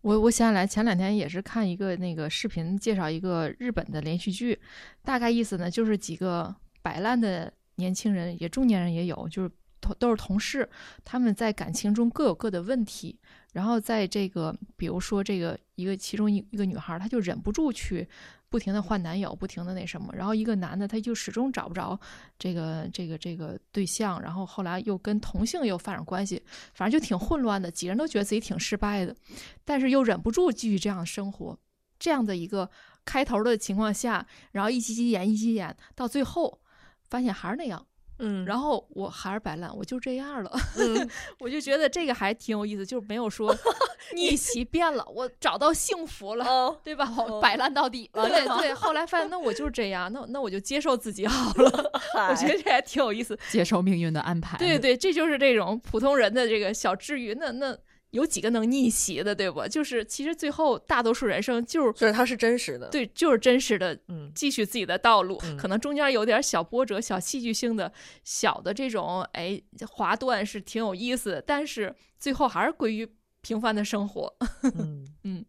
[0.00, 4.60] 我我想起来，前两天也是看一个那个视频，介绍一个日本的连续剧，
[5.02, 9.50] 大概意思呢就是几个摆烂的年轻人，也中年人也有，就是
[9.80, 10.68] 同都是同事，
[11.04, 13.18] 他们在感情中各有各的问题，
[13.52, 18.08] 然后在这个比如说这个一个其中一一个女孩，她就忍不住去
[18.48, 21.98] 不停的换男友，不停的那什么，然后一个男的他就始终找不着
[22.38, 26.42] 这个这个这个对象，然后后来又跟同性又发展关系，
[26.74, 29.16] 反正就挺混乱的，几人都觉得自己挺失败的。
[29.64, 31.58] 但是又忍不住继续这样生活，
[31.98, 32.70] 这样的一个
[33.04, 36.60] 开头的情况下，然后一集集演一集演，到最后
[37.08, 37.86] 发现还是那样，
[38.18, 41.08] 嗯，然后我还是摆烂，我就这样了，嗯
[41.40, 43.54] 我就觉得这个还挺有意思，就是没有说
[44.14, 46.44] 逆袭变了，我找到幸福了。
[46.44, 47.12] 哦，对吧？
[47.16, 51.90] 哦摆烂到底 了，对对，后来发现那我就是这样，那那我就接受自己好了。
[52.30, 53.36] 我觉得这还挺有意思。
[53.50, 54.56] 接受命运的安排。
[54.58, 57.34] 对对，这就是这种普通人的这个小治愈。
[57.34, 57.76] 那那
[58.12, 59.66] 有几个能逆袭的，对不？
[59.68, 64.30] 就是其实最后大多数人生就是就是它是真实的，，对，就是真实的嗯。
[64.34, 65.56] 继续自己的道路，嗯。
[65.56, 67.90] 可能中间有点小波折、小戏剧性的、
[68.22, 73.08] 小的这种哎滑段是挺有意思的，但是最后还是归于
[73.40, 74.34] 平凡的生活。
[74.74, 75.06] 嗯。
[75.24, 75.44] 嗯，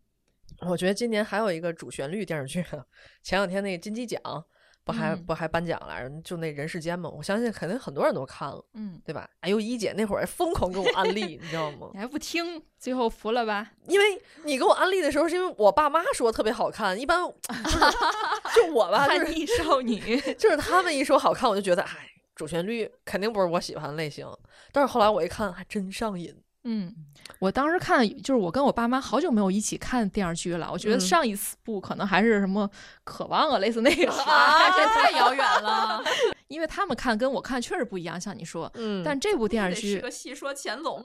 [0.61, 2.64] 我觉得今年还有一个主旋律电视剧，
[3.22, 4.22] 前两天那个金鸡奖
[4.84, 9.29] 不还、嗯不还颁奖来着，就那人世间嘛，我相信肯定很多人都看了，嗯，对吧？
[9.39, 11.89] 哎呦，一姐那会儿疯狂给我安利，你知道吗？
[11.93, 13.71] 你还不听，最后服了吧？
[13.88, 17.19] 因为你给我安利的时候，是因为我爸妈说特别好看，一般
[18.55, 24.27] 就我吧， 就是叛逆少女， 就是他们一说好看，我就觉得哎，主旋律肯定不是我喜欢的类型。
[24.71, 26.36] 但是后来我一看，还真上瘾。
[26.66, 26.93] 嗯，
[27.39, 32.68] 我当时看就是我跟我爸妈好久没有一起看电视剧了，我觉得嗯上一次部可能还是什么
[33.03, 36.03] 《渴望》啊，类似那个， 啊，这太遥远了。
[36.47, 38.72] 因为他们看跟我看确实不一样，像你说。
[38.76, 41.03] 嗯，但这部电视 剧是个，戏说乾隆，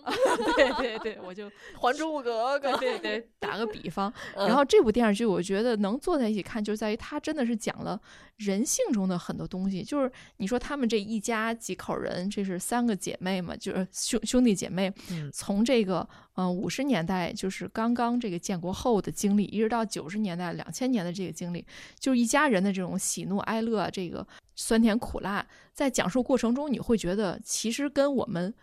[0.55, 1.49] 对对对，我就
[1.81, 7.99] 《还珠格格》对对对，打个比方，嗯然后这部电视剧，我觉得能坐在一起看，就在于它真的是讲了
[8.39, 9.83] 人性中的很多东西。
[9.83, 21.65] 就是你说他们这一家几口人，这是三个姐妹嘛，就是兄兄弟姐妹，嗯从这个嗯五十年代就是刚刚这个建国后的经历，一直到九十年代、两千年的这个经历，
[21.99, 24.27] 就是一家人的这种喜怒哀乐，这个
[24.57, 28.55] 酸甜苦辣，在讲述过程中，你会觉得其实跟我们。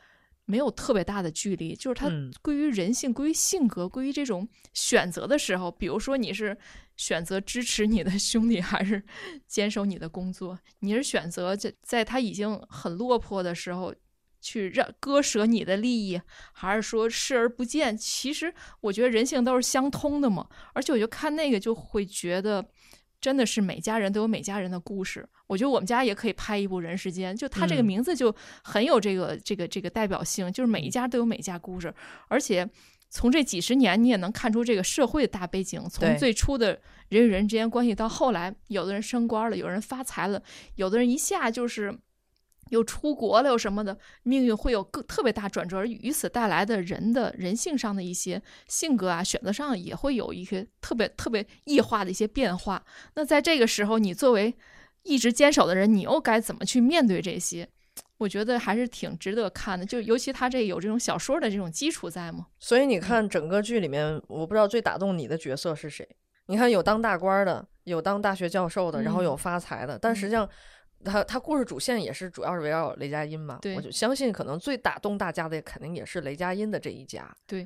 [0.45, 6.57] 没有特别大的距离，就是它嗯归于人性、归于性格、归于这种选择的时候，比如说你是
[6.95, 9.03] 选择支持你的兄弟，还是
[9.47, 10.57] 坚守你的工作？
[10.79, 13.93] 你是选择在在他已经很落魄的时候
[14.39, 16.21] 去让割舍你的利益，
[16.53, 17.97] 还是说视而不见？
[17.97, 20.47] 其实我觉得人性都是相通的嘛。
[20.73, 22.65] 而且我就看那个就会觉得。
[23.25, 27.85] 真的是每家人都有每家人的故事，我觉得我们家也可以拍一部《人世间》，就它这个嗯。
[27.85, 28.31] 名字就
[28.63, 31.91] 很有这个、这个这个代表性，就是每一家都有每家故事，
[32.27, 32.69] 而且
[33.09, 40.39] 从这几十年你也能看出这个社会的大背景，从最初的人与人之间关系到后来，有的人升官了，有人发财了，
[40.75, 41.97] 有的人一下就是
[42.69, 52.83] 又出国了，又什么的，命运会有更特别大转折，而与此带来的人的人性上的一些性格啊、选择上也会有一些特别特别异化的一些变化。
[53.13, 54.53] 那在这个时候，你作为
[55.03, 57.69] 一直坚守的人，你又该怎么去面对这些？
[58.17, 62.47] 我觉得还是挺值得看的，就尤其他这有这种小说的这种基础在嘛。
[62.59, 66.07] 所以你看整个剧里面，我不知道最打动你的角色是谁。
[66.47, 70.49] 你看有当大官儿的，有当大学教授的，然后有嗯发财的，但实际上。
[71.05, 77.33] 他他故事主线也是主要是围绕雷佳音嘛，我就相信可能最打动大家的肯定也是雷佳音的这一家。
[77.47, 77.65] 对，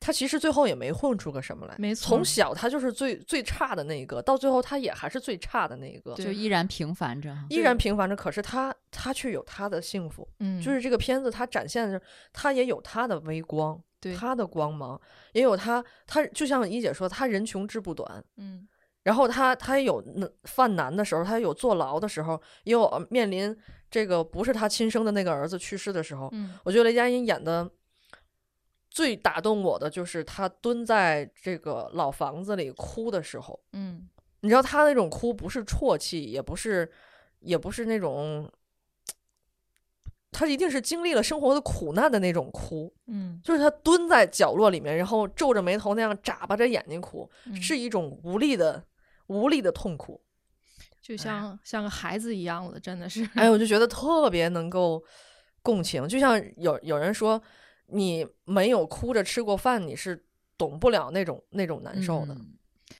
[0.00, 7.36] 他其实最后也没混出个什么来，没错从小他就是最最差的那一个，到最后他也还是最差的那一个，就依然平凡着。
[7.50, 8.16] 依然平凡着。
[8.16, 15.00] 可是他他却有他的幸福，嗯，就是这个片子他展现的，是他也有他的微光，对他的光芒，
[15.32, 18.24] 也有他，他就像一姐说，他人穷志不短。
[18.36, 18.66] 嗯
[19.08, 23.56] 然后他他也有那犯难的时候，他也有坐牢的时候，也有呃面临
[23.90, 26.28] 这个不是他亲生的那个儿子去世的时候。
[26.32, 26.58] 嗯。
[26.62, 27.66] 我觉得雷佳音演的
[28.90, 34.06] 最打动我的就是他蹲在这个老房子里哭的时候，嗯。
[34.40, 36.92] 你知道他那种哭不是啜泣，也不是
[37.40, 38.46] 也不是那种，
[40.30, 47.56] 他一定是经历了生活的苦难的那种哭，嗯，就是他蹲在角落里面，然后皱着眉头那样眨巴着眼睛哭，嗯。
[47.56, 48.84] 是一种无力的
[49.28, 50.20] 无力的痛苦。
[51.00, 53.26] 就像像个孩子一样的，真的是。
[53.34, 55.02] 哎，我就觉得特别能够
[55.62, 57.42] 共情，就像有有人说，
[57.86, 60.26] 你没有哭着吃过饭，你是
[60.58, 62.34] 懂不了那种那种难受的。
[62.34, 62.54] 嗯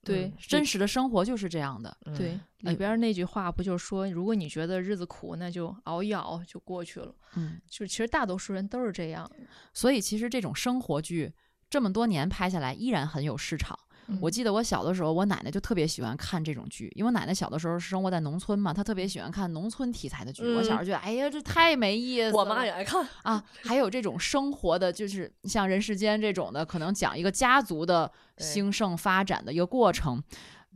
[0.04, 1.94] 对嗯真实的生活就是这样的。
[2.04, 2.32] 嗯对，
[2.64, 7.14] 哎里边儿那句话不就说，如果你觉得日子苦，那就熬一熬就过去了。
[7.36, 9.28] 嗯，就其实大多数人都是这样。
[9.72, 11.32] 所以其实这种生活剧
[11.70, 13.78] 这么多年拍下来，依然很有市场。
[14.20, 20.42] 我嗯记得我小的时候，我奶奶就特别喜欢看这种剧，因为我奶奶小的时候生活在农村嘛，她特别喜欢看农村题材的剧。
[20.54, 22.32] 我小时候觉得，哎呀，这太没意思了。
[22.32, 23.06] 我妈也爱看。
[23.22, 30.22] 啊，还有这种生活的，就是像《人世间》这种的，可能讲一个家族的兴盛发展的一个过程。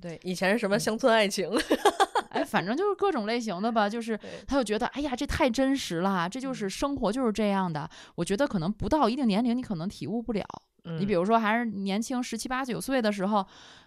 [0.00, 1.48] 对，以前是什么乡村爱情？
[2.30, 7.88] 哎，反正就是各种类型的吧，就是对他就觉得，哎呀，这太真实了，这就是生活就是这样的。
[8.14, 10.44] 我觉得可能不到一定年龄，你可能体悟不了。
[10.84, 13.46] 你比如，说，还是年轻十七八九岁的时候，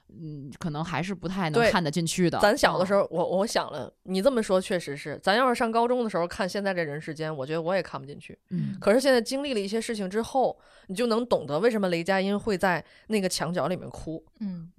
[0.10, 2.40] 嗯，可能还是不太能看得进去的。
[2.40, 8.38] 咱小的时候，候，我我想了，你这么说确实是，咱要是上高中的时候看现在这人世间，我觉得我也看不进去。
[8.50, 14.24] 嗯，可是现在经历了一些事情之后，你就能懂得为什么雷佳音会在那个墙角里面哭。
[14.40, 14.72] 嗯，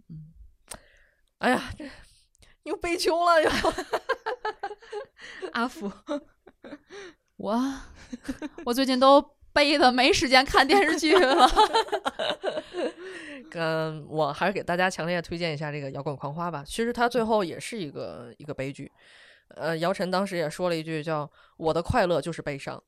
[1.38, 1.84] 哎呀，这
[2.62, 3.50] 又悲秋了，又
[5.52, 5.92] 阿福，
[7.36, 7.60] 我
[8.64, 11.48] 我最近都悲的没时间看电视剧了。
[13.58, 16.62] 嗯，我还是给大家强烈推荐一下这个《摇滚狂花》吧。
[16.66, 18.92] 其实它最后也是一个一个悲剧。
[19.54, 22.82] 呃，姚晨当时也说了一句叫“我的快乐就是悲伤”。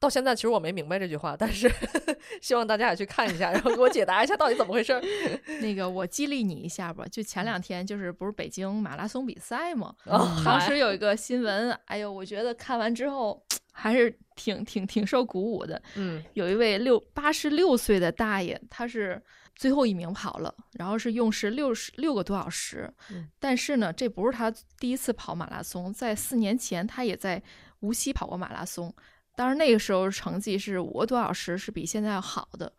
[0.00, 1.70] 到现在其实我没明白这句话，但是
[2.40, 5.02] 希望大家也去看一下，然后给我解答一下到底怎么回事儿。
[5.60, 7.04] 那个我激励你一下吧。
[7.12, 9.94] 就前两天，就是不是北京马拉松比赛嘛？
[10.06, 13.40] 哦当时有一个新闻，哎呦，我觉得看完之后
[13.72, 15.80] 还是挺挺挺受鼓舞的。
[15.96, 19.22] 嗯有一位六八十六岁的大爷，他是
[19.54, 22.90] 最后一名跑了，然后是用时六十六个多小时。
[23.10, 27.42] 嗯但是呢，这不是他第一次跑马拉松，在四年前他也在
[27.80, 28.94] 无锡跑过马拉松，
[29.40, 32.70] 当然那个时候成绩是五个多小时，是比现在要好的。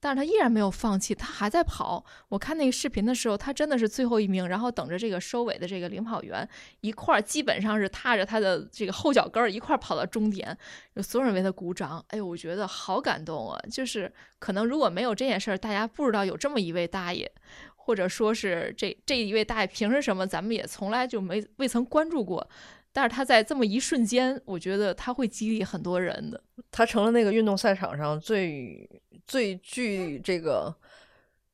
[0.00, 2.04] 但是他依然没有放弃，他还在跑。
[2.28, 6.48] 我看那个视频的时候，他真的是最后一名，然后等着这个收尾的这个领跑员
[6.80, 10.58] 一块儿，基本上是踏着他的这个后脚跟儿一块儿跑到终点，
[10.94, 12.04] 有所有人为他鼓掌。
[12.08, 13.60] 哎呦，我觉得好感动啊！
[13.70, 17.30] 就是可能如果没有这件事儿，大家不知道有这么一位大爷，
[17.76, 22.48] 或者说是这这一位大爷平时什么，咱们也从来就没未曾关注过。
[22.92, 26.42] 但是他在这么一瞬间，我觉得他会激励很多人的。
[26.70, 28.88] 他成了那个运动赛场上最
[29.26, 30.74] 最具这个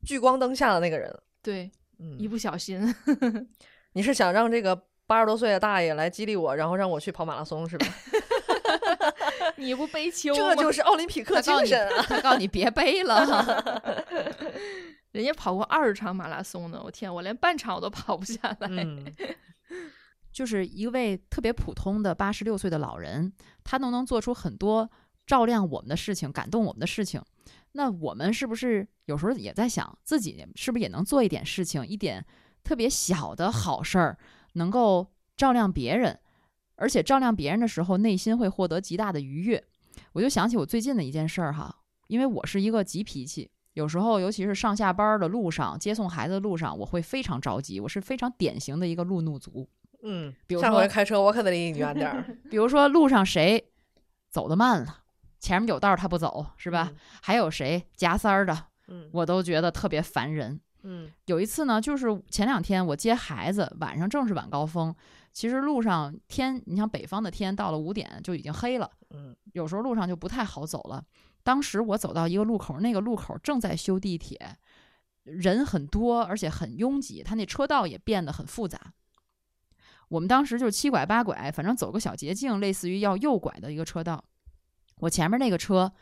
[0.04, 1.14] 聚光灯下的那个人。
[1.42, 2.94] 对，嗯一不小心，
[3.92, 7.86] 你是想让这个八十多岁的大爷来激励我，然后让我去跑马拉松是吧？
[9.56, 10.62] 你不悲 秋吗这？
[10.62, 12.04] 就是奥林匹克精神啊！
[12.08, 13.82] 他告诉你别背了。
[15.12, 18.68] 人家跑过二十场马拉松呢，我天，我连半场我都跑不下来。
[18.68, 19.04] 嗯，
[20.34, 23.32] 就是一位特别普通的八十六岁的老人，
[23.62, 24.90] 他都能做出很多
[25.24, 27.22] 照亮我们的事情、感动我们的事情。
[27.72, 32.24] 那我们是不是有时候也在想，自己是不是也能做一点事情，一点
[32.64, 34.18] 特别小的好事儿，
[34.54, 36.18] 能够照亮别人，
[36.74, 39.62] 而且照亮别人的时候，内心会获得极大的愉悦。
[40.14, 41.72] 我就想起我最近的一件事儿哈，
[42.08, 49.68] 因为我是一个急脾气，有时候尤其是上下班的路上、接送孩子的路上，我会非常着急，我是非常典型的一个路怒族。
[50.04, 53.72] 嗯，比如说下回开车我可得离你远点儿， 比如说路上谁
[54.30, 54.98] 走得慢了，
[55.40, 56.92] 前面有道儿他不走，是吧？
[57.22, 58.52] 还有谁夹三儿的，
[58.88, 59.06] 嗯？
[59.06, 60.60] 嗯我都觉得特别烦人。
[60.86, 64.94] 嗯有一次呢，就是前两天我接孩子，晚上正是晚高峰，
[65.32, 71.02] 其实路上天，你像北方的天，到了五点就已经黑了，嗯有时候路上就不太好走了。
[71.42, 74.38] 当时我走到一个路口，那个路口正在修地铁，
[75.22, 78.78] 人很多，而且很拥挤，它那车道也变得很复杂。
[80.08, 84.22] 我们当时就七拐八拐，反正走个小捷径，类似于要右拐的一个车道。
[84.98, 85.92] 我前面那个车，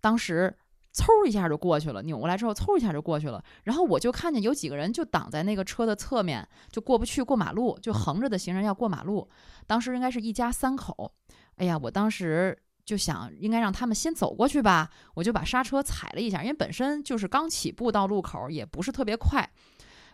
[0.00, 0.56] 当时
[0.94, 3.42] 嗖一下就过去了，扭过来之后嗖一下就过去了。
[3.64, 9.28] 然后我就看见有几个人就挡在那个车的侧面，就过不去过马路，就横着的行人要过马路。
[9.66, 11.12] 当时应该是一家三口，
[11.56, 19.50] 哎呀，我当时就想应该让他们先走过去吧，我就把刹车踩了一下，因为本身就是刚起步到路口，也不是特别快。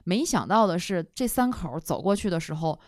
[0.05, 2.81] 没想到的是，这三口走过去的时候，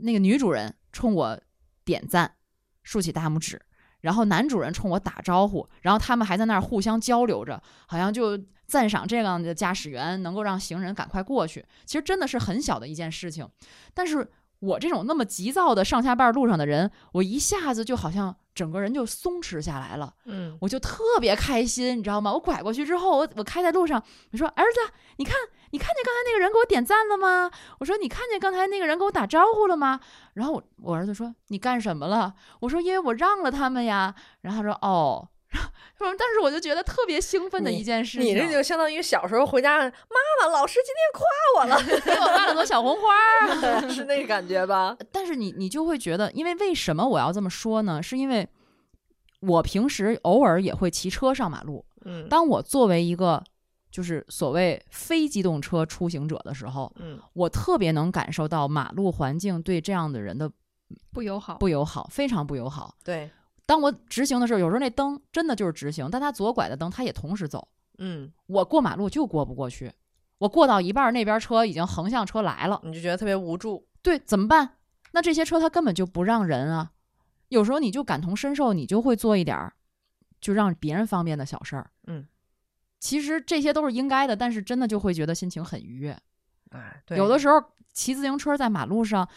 [0.00, 1.40] 那个女主人冲我
[1.84, 2.34] 点赞，
[2.82, 3.60] 竖起大拇指，
[4.00, 11.64] 然后男主人冲我打招呼，然后他们还在那儿互相交流着，好像就赞赏这样的驾驶员能够让行人赶快过去。
[11.84, 13.48] 其实真的是很小的一件事情，
[13.92, 14.26] 但是
[14.60, 20.14] 我这种那么急躁的上下班路上的人，我一下子就好像整个人就松弛下来了。
[20.24, 22.32] 嗯，我就特别开心，你知道吗？
[22.32, 25.34] 我拐过去之后，我我开在路上，我说儿子，你看，
[25.70, 27.50] 你看见刚才那个人给我点赞了吗？
[27.80, 30.00] 我说你看见刚才那个人给我打招呼了吗？
[30.34, 32.34] 然后我我儿子说你干什么了？
[32.60, 34.14] 我说因为我让了他们呀。
[34.42, 35.28] 然后他说哦，
[35.98, 39.86] 然后但是我就觉得特别兴奋的一件事情，你这就相当于小时候回家，妈
[40.42, 41.24] 妈，老师今天夸
[41.56, 43.88] 我了， 给我发了朵小红花儿。
[43.90, 44.96] 是那个感觉吧？
[45.10, 48.02] 但是你你就会觉得，因为为什么我要这么说呢？
[48.02, 48.48] 是因为
[49.40, 51.84] 我平时偶尔也会骑车上马路。
[52.06, 53.42] 嗯当我作为一个
[53.94, 60.50] 就是所谓非机动车出行者的时候，嗯我特别能感受到马路环境对这样的人的
[61.12, 61.58] 不友好。
[61.58, 62.92] 不友好，非常不友好。
[63.04, 63.30] 对，
[63.64, 67.68] 当我直行的时候，有时候那灯真的就是直行，但它左拐的灯它也同时走，
[67.98, 69.92] 嗯，我过马路就过不过去。
[70.38, 73.86] 我过到一半儿，那边车已经横向车来了，你就觉得特别无助。
[74.02, 74.70] 对，怎么办？
[75.12, 76.90] 那这些车它根本就不让人啊。
[77.48, 79.72] 有时候你就感同身受，你就会做一点儿
[80.40, 81.88] 就让别人方便的小事儿。
[82.08, 82.26] 嗯，
[83.04, 86.18] 其实这些都是应该的，但是真的就会觉得心情很愉悦。
[86.70, 89.28] 哎，对，有的时候骑自行车在马路上，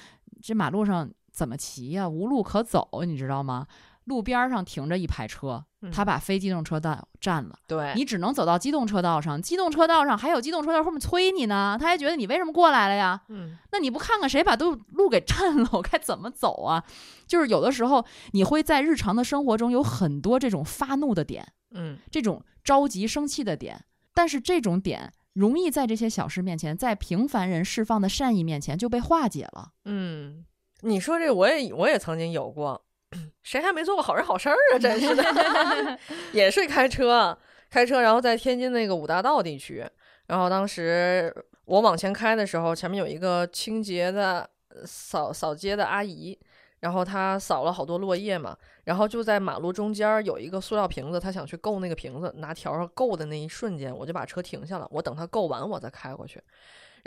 [0.42, 3.68] 这马路上怎么骑呀、无路可走，你知道吗？
[4.08, 9.42] 路边儿上停着一排车，他嗯把非机动车道占了，对，你只能走到机动车道上。
[9.42, 13.22] 机动车道上还有机动车在后面催你呢，他还觉得你为什么过来了呀？
[13.30, 16.84] 嗯那你不看看谁把都路给占了，我该怎么走啊？
[17.28, 23.84] 就是有的时候你会在日常的生活中有很多这种发怒的点，嗯这种着急生气的点，
[24.14, 29.74] 但是这种点容易在这些小事面前，在平凡人释放的善意面前就被化解了。
[29.84, 30.46] 嗯，
[30.82, 32.82] 你说这我也我也曾经有过，
[33.44, 34.80] 谁还没做过好人好事儿啊？
[34.80, 36.00] 真是的，
[36.34, 37.38] 也是开车
[37.70, 39.86] 开车，然后在天津那个五大道地区，
[40.28, 41.34] 然后当时
[41.66, 46.38] 我往前开的时候，前面有一个清洁的呃扫扫街的阿姨。
[46.80, 56.40] 然后她扫了好多落叶嘛，然后就在马路中间儿有一个塑料瓶子，她想去够那个瓶子，拿笤帚够的那一瞬间，我就把车停下了，我等她够完我再开过去。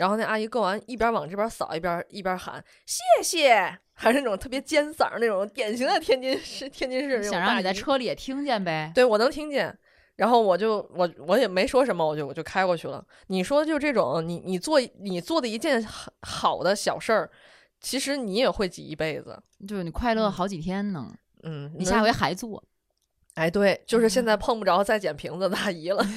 [0.01, 2.55] 然后那阿姨够完，一边往这边扫，一边一边喊
[2.87, 8.91] 谢谢，还是那种特别尖嗓儿那种典型的天津市天津市想让你在车里也听见呗。
[8.95, 9.77] 对我能听见，
[10.15, 13.05] 然后我就我我也没说什么，我就我就开过去了。
[13.27, 17.29] 你说就这种，你你做你做的一件好好的小事儿，
[17.79, 19.39] 其实你也会记一辈子。
[19.67, 22.63] 就是你快乐好几天呢，嗯，你下回还做。
[23.35, 26.03] 哎，对，就是现在碰不着再捡瓶子的阿姨了。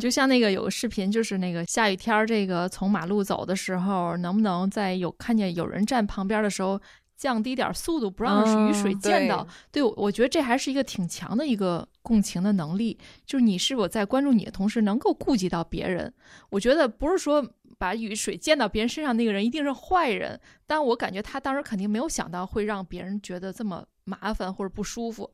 [0.00, 6.80] 就像那个有个视频，就是那个下雨天儿，这个从马路走的时候，能不能在有看见有人站旁边的时候，
[7.16, 9.46] 降低点儿速度，不让雨水嗯溅到？
[9.70, 16.12] 对，我我觉得这还是一个挺强的一个共情的能力，就是你是否在关注你的同时，能够顾及到别人。
[16.48, 17.46] 我觉得不是说
[17.76, 25.30] 把雨水溅到别人身上那个人一定是坏人，但我感觉他当时肯定没有想到会让别人觉得这么麻烦或者不舒服，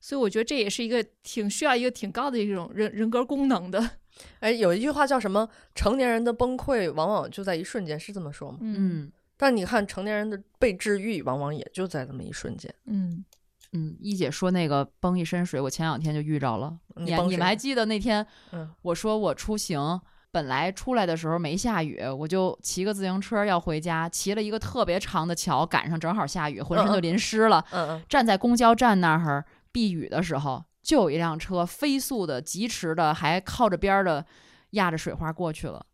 [0.00, 3.90] 所以我觉得这也是一个挺需要一个挺高的一种人人格功能的。
[4.40, 5.48] 哎，有一句话叫什么？
[5.74, 8.58] 成年人的崩溃往往就在一瞬间，是这么说吗？
[8.62, 12.74] 嗯但你看，成年人的被治愈，往往也就在这么一瞬间。
[12.86, 13.24] 嗯
[13.72, 16.76] 嗯，一姐说那个崩一身水，我前两天就遇着了。
[16.96, 20.00] 你你你们还记得那天嗯我说我出行？
[20.30, 27.64] 本来出来的时候没下雨，我就骑个自行车要回家，骑了一个特别长的桥，赶上正好下雨，浑身就嗯嗯淋湿了。
[27.70, 29.44] 嗯嗯，站在公交站那儿
[29.78, 34.24] 避雨的时候，就有一辆车飞速的、疾驰的，还靠着边儿的
[34.70, 35.86] 压着水花过去了，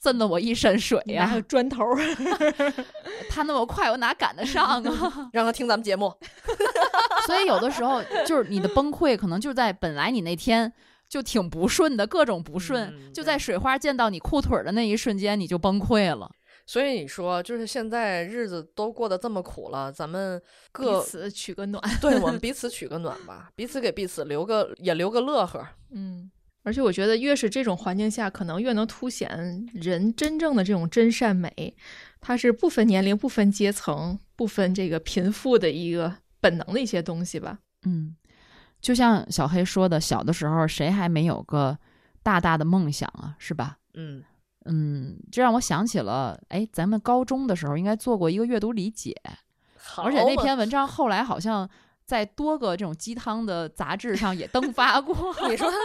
[0.00, 1.98] 震得我一身水呀、砖头儿，
[3.28, 4.82] 他那么快，我哪赶得上啊？
[5.34, 6.10] 让他听咱们节目。
[7.28, 10.72] 所以有的时候就是你的崩溃，可能就在本来你那天
[11.06, 16.30] 就挺不顺的，各种不顺，嗯就在水花溅到你裤腿儿的那一瞬间，你就崩溃了。
[16.70, 21.82] 所以你说，就是现在日子都过得这么苦了，咱们彼各此取个暖。
[22.00, 25.66] 对我们 彼此取个暖吧，彼此给彼此留个也留个乐呵。
[25.90, 26.30] 嗯，
[26.62, 31.74] 而且我觉得越是这种环境下，可能越能凸显人真正的这种真善美，
[32.20, 37.58] 它是不分年龄、不分阶层、不分这个贫富的一个本能的一些东西吧。
[37.84, 38.14] 嗯，
[38.80, 41.76] 就像小黑说的，小的时候谁还没有个
[42.22, 43.78] 大大的梦想啊，是吧？
[43.94, 44.22] 嗯
[44.66, 49.14] 嗯，这让我想起了，哎，咱们高中的时候应该做过一个阅读理解，
[49.96, 51.68] 而且那篇文章后来好像
[52.04, 55.14] 在多个这种鸡汤的杂志上也登发过。
[55.48, 55.76] 你说他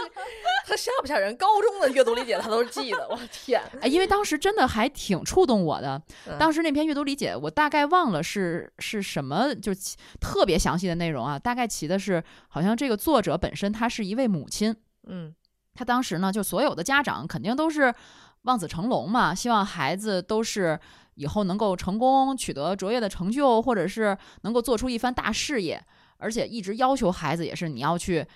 [0.66, 1.34] 他吓不吓人？
[1.36, 3.62] 高中的阅读理解他都记得，我天！
[3.80, 6.02] 哎，因为当时真的还挺触动我的。
[6.26, 9.72] 嗯当时那篇阅读理解，我大概忘了是是什么，就
[10.20, 11.38] 特别详细的内容啊。
[11.38, 14.74] 大概提的是，好像这个作者本身他是一位母亲，
[15.06, 15.34] 嗯
[15.74, 17.94] 他当时呢，就所有的家长肯定都是
[18.46, 20.78] 望子成龙嘛，希望孩子都是
[21.14, 25.84] 以后能够成功，取得卓越的成就，或者是能够做出一番大事业，
[26.18, 28.26] 而且一直要求孩子也是你要去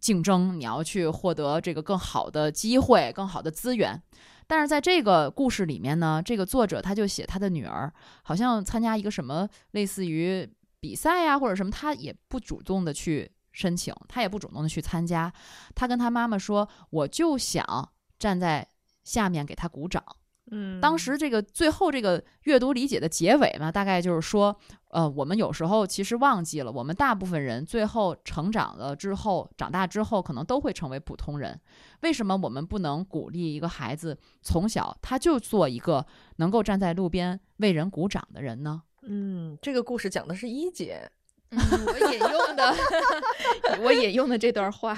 [0.00, 4.00] 竞争，你要去获得这个更好的机会、更好的资源。
[4.46, 7.92] 但是在这个故事里面呢，这个作者他就写他的女儿
[8.22, 10.46] 好像参加一个什么类似于
[10.80, 15.32] 比赛呀、或者什么，他也不主动的去申请，他也不主动的去参加，
[15.74, 17.88] 他跟他妈妈说：“我就想
[18.18, 18.68] 站在
[19.04, 20.02] 下面给他鼓掌。”
[20.50, 24.54] 嗯，当时这个最后这个阅读理解的结尾嘛，大概就是说，
[24.90, 31.58] 呃，我们有时候其实忘记了，我们大部分人最后成长了之后，长大之后可能都会成为普通人。
[32.02, 38.82] 为什么我们不能鼓励一个孩子从小他就做一个能够站在路边为人鼓掌的人呢？
[39.00, 41.10] 嗯，这个故事讲的是一姐，
[41.56, 42.74] 嗯我引用的，
[43.82, 44.96] 我引用的这段话，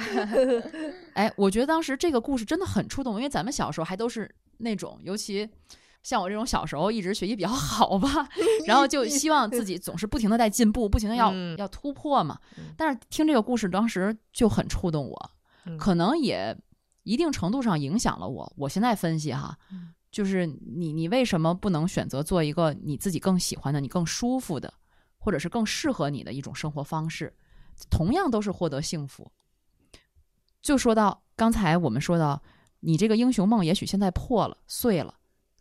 [1.14, 5.48] 哎，我觉得当时这个故事真的很触动，因为咱们小时候还都是那种，尤其
[6.02, 8.28] 像我这种小时候一直学习比较好吧，
[8.66, 12.64] 然后就希望自己总是不停的在进步，不停的要、嗯要突破嘛嗯。
[12.76, 15.30] 但是听这个故事当时就很触动我，
[15.66, 16.56] 嗯可能也
[17.02, 18.52] 一定程度上影响了我。
[18.56, 24.72] 我现在分析哈，嗯就是你你为什么不能选择做一个你自己更喜欢的、你更舒服的，
[25.26, 27.34] 或者是更适合你的一种生活方式？
[27.90, 29.28] 同样都是获得幸福。
[30.62, 32.40] 就说到刚才我们说到，
[32.78, 35.12] 你这个英雄梦也许现在破了、碎了，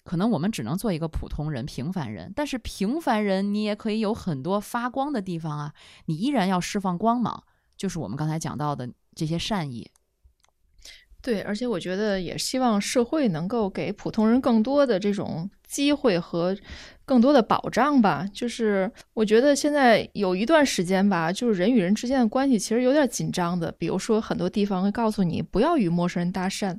[0.03, 2.31] 可能我们只能做一个普通人、平凡人。
[2.35, 5.73] 但是平凡人你也可以有很多发光的地方啊，
[6.05, 7.43] 你依然要释放光芒，
[7.75, 9.89] 就是我们刚才讲到的这些善意。
[11.25, 16.55] 对，而且我觉得也希望社会能够给普通人更多的这种机会和
[17.03, 18.29] 更多的保障吧。
[18.31, 23.71] 就是我觉得现在有一段时间吧，就是人与人之间的关系其实有点紧张的。
[23.71, 26.77] 比如说很多地方会告诉你不要与陌生人搭讪，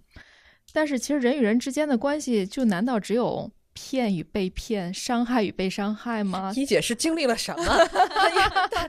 [0.73, 6.51] 但是其实人与人之间的关系，就难道只有骗与被骗、伤害与被伤害吗？
[6.57, 7.65] 一姐是经历了什么？
[7.67, 8.67] 哎呀，她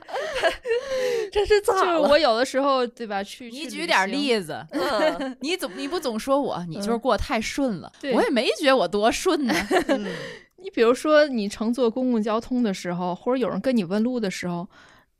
[1.30, 1.96] 这是咋就是？
[2.10, 3.22] 我有的时候，对吧？
[3.22, 4.10] 去你举点。
[4.10, 9.54] 例子，嗯你总你不总说我，你就是过得太顺了，对我也没觉得我多顺呢。
[9.88, 10.06] 嗯
[10.60, 14.68] 你比如说，你乘坐公共交通的时候，或者有人跟你问路的时候，呃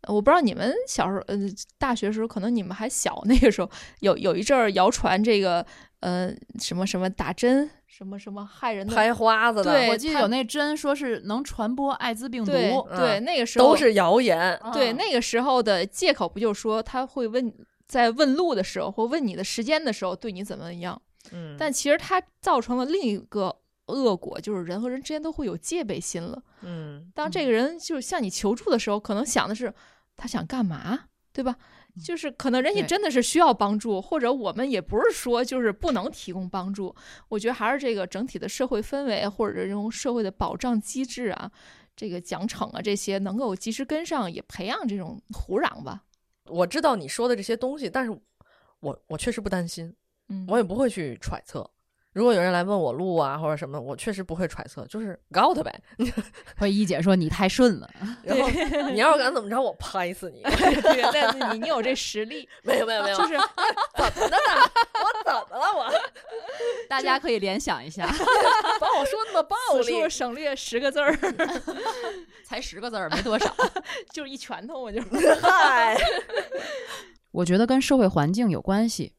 [0.07, 1.37] 我不知道你们小时候，呃，
[1.79, 3.71] 大学时候可能你们还小，那个时候
[4.01, 5.65] 有有一阵儿谣传这个，
[6.01, 14.59] 呃，什么什么打针，什么什么害人的，拍花子的，对我记得有那针说是能传播艾滋病毒，对嗯，那个时候都是谣言。
[14.73, 17.53] 对啊那个时候的借口不就说他会问，
[17.87, 21.01] 在问路的时候或问你的时间的时候对你怎么样？
[21.33, 23.55] 嗯，但其实它造成了另一个
[23.89, 26.43] 恶果，就是人和人之间都会有戒备心了。
[26.63, 29.73] 嗯当这个人就是向你求助的时候，可能想的是
[30.17, 31.57] 他想干嘛，对吧？
[32.05, 36.95] 就是可能人家真的是需要帮助，或者我们也不是说就是不能提供帮助。
[37.29, 41.51] 我觉得还是这个整体的社会氛围，或者这种社会的保障机制啊，
[41.97, 46.05] 这个奖惩啊这些能够及时跟上，也培养这种土壤吧。
[46.45, 48.17] 我知道你说的这些东西，但是
[48.79, 49.93] 我我确实不担心，
[50.29, 51.69] 嗯，我也不会去揣测。
[52.19, 55.73] 如果有人来问我路啊或者什么，我确实不会揣测，就是告他呗。
[56.59, 57.89] 会一姐说你太顺了，
[58.25, 58.49] 然后
[58.91, 60.43] 你要是敢怎么着，我拍死你！
[60.83, 64.71] 对，但你你有这实力， 没有没有没有，就是怎么的呢？
[64.95, 65.73] 我怎么了？
[65.77, 65.93] 我
[66.89, 71.17] 大家可以联想一下，把我说那么暴力此处，省略十个字儿，
[72.45, 73.55] 才十个字儿，没多少。
[74.13, 75.01] 就是一拳头，我就
[75.41, 75.97] 嗨，
[77.31, 79.15] 我觉得跟社会环境有关系，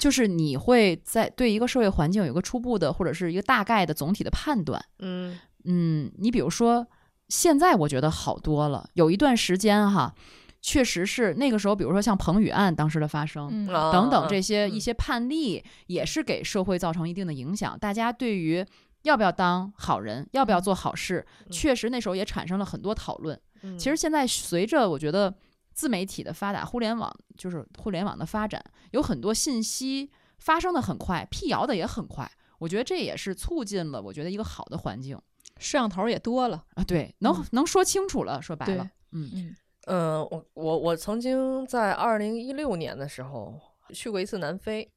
[0.00, 4.82] 就是你会在对一个社会环境有一个初步的或者是一个大概的总体的判断。
[4.98, 6.84] 嗯嗯，你比如说，
[7.28, 10.14] 现在我觉得好多了，有一段时间哈，
[10.62, 13.66] 确实是那个时候，比如说像彭宇案当时的发生。
[13.92, 17.78] 等等这些嗯一些判例，也是给社会造成一定的影响。
[17.78, 18.64] 大家对于
[19.02, 23.38] 要不要当好人，要不要做好事，嗯确实那时候也产生了很多讨论。
[23.62, 25.34] 嗯其实现在随着我觉得
[25.80, 32.30] 自媒体的发达，互联网就是互联网的发展，有很多信息发生的很快，辟谣的也很快。
[32.58, 35.16] 我觉得这也是促进了我觉得一个好的环境
[35.56, 36.62] 摄像头也多了。
[36.74, 39.56] 啊，对，能、嗯能说清楚了，说白了，嗯嗯
[39.86, 43.58] 嗯，我我我曾经在二零一六年的时候
[43.94, 44.92] 去过一次南非，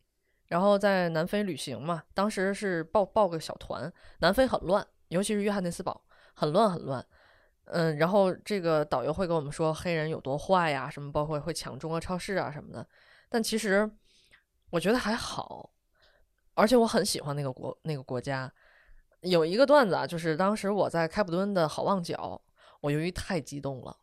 [0.48, 6.04] 然后在南非旅行嘛，当时是报报个小团，南非很乱，尤其是约翰内斯堡
[6.34, 7.06] 很乱很乱。
[7.66, 12.86] 嗯，然后这个导游会跟我们说黑人有多坏呀，什么包括会抢中国超市啊什么的。
[13.30, 13.90] 但其实
[14.70, 15.72] 我觉得还好，
[16.54, 18.52] 而且我很喜欢那个国那个国家。
[19.22, 22.42] 有一个段子啊，就是当时我在开普敦的好望角，
[22.82, 23.96] 我由于太激动了，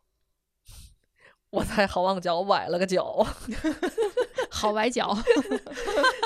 [1.51, 3.23] 我在好望角崴了个脚，
[4.49, 5.15] 好崴脚，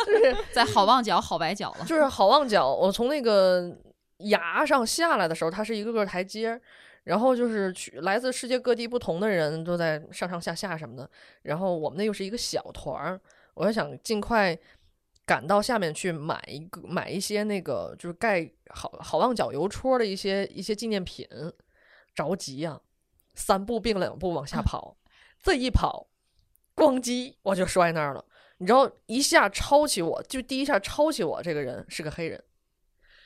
[0.06, 1.86] 就是 在好望角好崴脚了。
[1.86, 3.78] 就是好望角，我从那个
[4.20, 6.62] 崖上下来的时候，它是一个个台阶儿，
[7.06, 11.10] 然后就是去来自世界各地不同的人都在上上下下什么的，
[11.44, 13.22] 然后我们那又是一个小团儿，
[13.54, 14.58] 我就想尽快
[15.26, 21.28] 赶到下面去买一个买一些那个就是盖好好望角邮戳的一些一些纪念品，
[22.14, 22.82] 着急呀、
[23.36, 24.98] 三步并两步往下跑，
[25.42, 26.08] 这一跑，
[26.76, 28.26] 咣叽我就摔那儿了。
[28.58, 32.42] 你知道，一下抄起我，就第一下抄起我这个人是个黑人，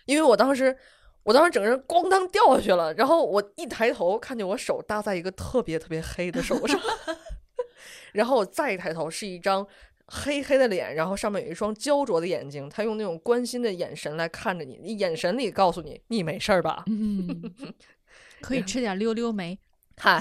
[0.06, 0.76] 因为我当时，
[1.30, 6.82] 我当时整个人咣当掉下去了，然后我一抬头看见我手搭在一个特别特别黑的手上，
[8.14, 9.64] 然后我再一抬头是一张
[10.08, 16.84] 黑黑的脸，然后上面有一双焦灼的眼睛，他用那种关心的眼神来看着你，你眼神里告诉你你没事儿吧？
[16.88, 17.54] 嗯，
[18.42, 19.60] 可以吃点溜溜梅。
[20.02, 20.20] 嗨，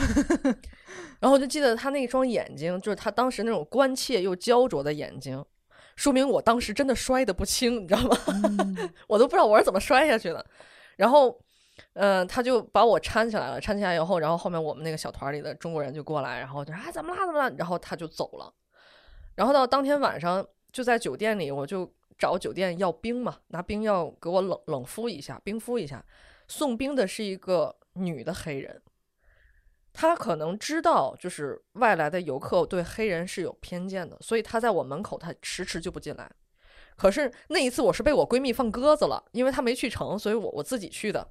[1.21, 5.43] 然后我就记得他那双眼睛，就是他当时那种关切又焦灼的眼睛，
[5.97, 8.19] 说明我当时真的摔得不轻，你知道吗？
[9.09, 10.45] 我都不知道我是怎么摔下去的。
[10.99, 11.40] 然后，
[11.94, 18.53] 嗯、他就把我搀起来了，搀起来以后，然后后面我们那个小团里的中国人就过来，然后就说啊怎么啦怎么啦，然后他就走了。
[19.36, 26.05] 然后到当天晚上就在酒店里，我就找酒店要冰嘛，拿冰要给我冷冷敷一下，冰敷一下。
[26.49, 28.82] 送冰的是一个女的黑人。
[29.92, 36.30] 他可能知道，就是外来的游客对黑人是有偏见的，所以他在我门口，他迟迟就不进来。
[36.99, 41.26] 可是那一次我是被我闺蜜放鸽子了，因为她没去成，所以我我自己去的。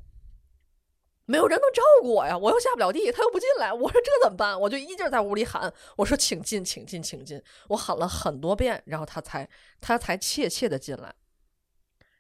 [1.30, 4.57] 没有人能照顾我呀，我又下不了地，他又不进来，我说这怎么办？
[4.57, 9.49] 我就一劲儿在屋里喊，我说请进，请进，请进，我喊了很多遍，然后他才
[9.82, 11.13] 他才怯怯的进来，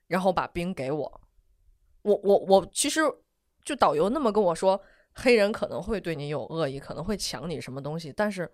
[0.07, 1.21] 然后把冰给我。
[2.01, 2.99] 我我我其实
[3.63, 4.81] 就导游那么跟我说，
[5.13, 8.51] 黑人可能会对你有恶意，可能会抢你什么东西，但是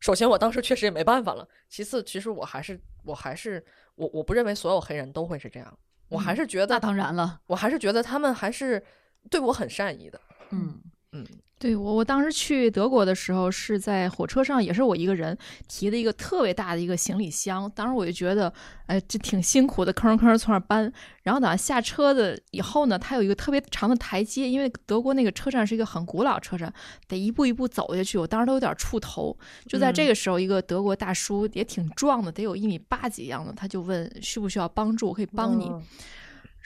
[0.00, 3.64] 首先我当时确实也没办法了，其次其实我还是我还是
[3.96, 5.78] 我我不认为所有黑人都会是这样，
[6.08, 8.82] 我还是觉得、那当然了，我还是觉得他们还是
[9.30, 10.20] 对我很善意的，
[10.50, 10.80] 嗯
[11.12, 11.26] 嗯
[11.60, 15.36] 对我，我当时去德国的时候是在火车上，也是我一个人
[15.66, 17.68] 提的一个特别大的一个行李箱。
[17.74, 18.52] 当时我就觉得，
[18.86, 20.92] 哎，这挺辛苦的，吭哧吭哧从那儿搬。
[21.24, 26.72] 然后等下车的以后呢，它有一个特别长的台阶，因为德国那个车站是一个很古老车站，
[27.08, 28.16] 得一步一步走下去。
[28.16, 29.36] 我当时都有点怵头。
[29.66, 35.64] 就在这个时候，一个德国大叔也挺壮的，得有一米八几样的，他就问需不需要帮助，我可以帮你。
[35.68, 35.82] 嗯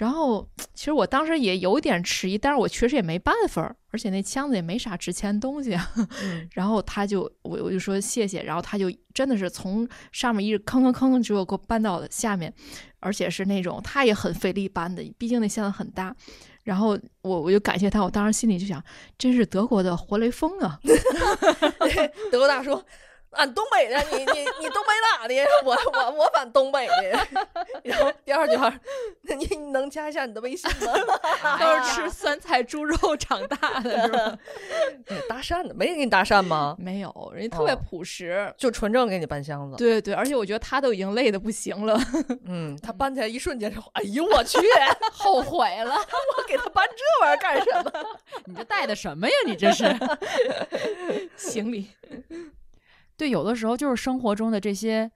[0.03, 0.45] 然后
[0.75, 5.93] 其实我当时也有点迟疑，但是我确实也没办法，而且那箱子也没啥值钱东西啊。
[6.25, 12.53] 嗯然后他就我我就说谢谢，然后他就真的是从上面一直吭吭吭，结果给我搬到了下面，
[12.99, 16.13] 而且是那种他也很费力搬的，毕竟那箱子很大。
[16.65, 18.83] 然后我我就感谢他，我当时心里就想，
[19.17, 20.81] 真是德国的活雷锋啊！
[22.33, 22.83] 德国大叔。
[23.33, 25.35] 俺东北的，你你你东北哪的？
[25.65, 27.27] 我我我反东北的。
[27.85, 28.73] 然后第二句话，
[29.23, 30.93] 那你你能加一下你的微信吗？
[31.59, 34.39] 都是吃酸菜猪肉长大的，是吧？
[35.09, 36.77] 哎搭讪的，没人给你搭讪吗？
[36.79, 38.53] 没有，人家特别哦朴实。
[38.59, 39.77] 就纯正给你搬箱子。
[39.77, 41.99] 对对，而且我觉得他都已经累的不行了。
[42.47, 44.59] 嗯，他搬起来一瞬间就，哎呦我去，
[45.13, 45.95] 后悔了，
[46.37, 47.93] 我给他搬这玩意儿干什么？
[48.45, 49.35] 你这带的什么呀？
[49.47, 49.85] 你这是？
[51.37, 51.89] 行李，
[53.17, 55.11] 对，有的时候就是生活中的这些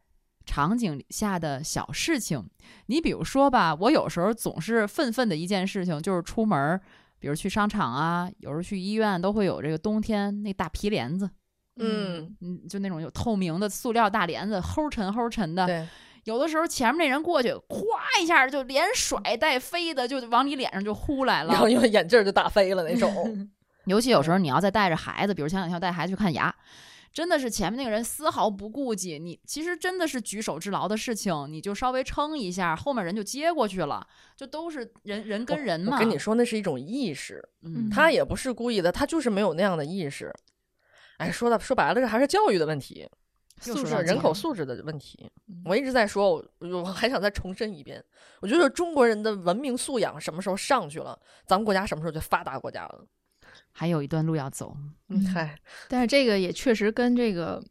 [0.45, 2.45] 场景下的小事情。
[2.87, 6.81] 你比如说吧，我有时候总是愤愤的一件事情，就是出门儿，
[7.19, 11.29] 比如去商场啊，有时候去医院，都会有这个冬天那大皮帘子，
[11.77, 15.67] 嗯，嗯，就那种有透明的塑料大帘子，齁沉齁沉的。
[15.67, 15.89] 对，
[16.25, 21.53] 有的时候前面那人过去，咵一下就连甩带飞的，就往你脸上就呼来了。
[21.53, 23.49] 然后因为眼镜儿就打飞了那种。
[23.87, 26.53] 尤其有时候你要再带着孩子，比如前两天要带孩子去看牙，
[27.17, 34.07] 真的是前面那个人丝毫不顾忌，你其实真的是举手之劳的事情，你就稍微撑一下，后面人就接过去了，
[34.37, 35.95] 就都是人人跟人嘛。
[35.95, 40.31] 我跟你说，那是一种意识，嗯，他也不是故意的，他就是没有那样的意识。
[41.17, 43.09] 哎，说的说白了，这还是教育的问题，
[43.63, 45.63] 素质、人口素质的问题嗯。
[45.65, 48.05] 我一直在说，我我还想再重申一遍，
[48.43, 53.07] 我觉得中国人的文明素养什么时候上去了，咱们国家什么时候就发达国家了。
[53.79, 54.75] 还有一段路要走。
[55.09, 55.55] 嗯，嗨，
[55.87, 57.63] 但是这个也确实跟这个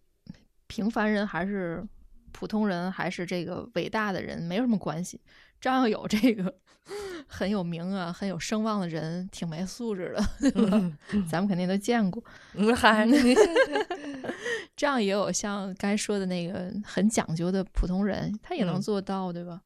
[0.68, 1.84] 平凡人还是
[2.32, 5.20] 普通人还是这个伟大的人没有什么关系，
[5.60, 6.56] 张耀有这个
[7.28, 10.97] 很有名啊、很有声望的人，挺没素质的，对吧？
[11.28, 12.24] 咱们肯定都见过。
[12.53, 13.08] 嗯，嗨，
[14.78, 19.62] 这样也有像刚才说的那个很讲究的普通人，他也能嗯做到，对吧？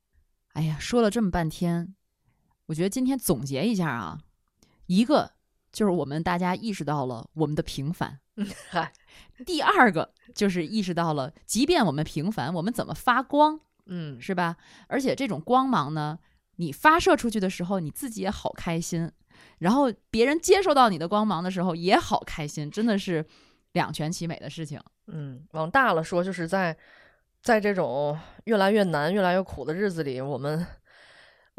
[0.54, 1.94] 哎呀，说了这么半天，
[2.68, 4.20] 我觉得今天总结一下啊，
[4.86, 5.34] 一个
[5.72, 8.20] 就是我们大家意识到了我们的平凡，
[8.70, 8.92] 嗨，
[9.46, 14.58] 第二个就是意识到了，即便我们平凡，我们怎么发光，嗯，是吧？
[14.88, 16.18] 而且这种光芒呢，
[16.56, 19.12] 你发射出去的时候，你自己也好开心，
[19.60, 23.26] 然后别人接收到你的光芒的时候也好开心，真的是
[23.74, 24.80] 两全其美的事情。
[25.08, 26.76] 嗯，往大了说，就是在
[27.42, 30.66] 在这种越来越难、越来越苦的日子里，我们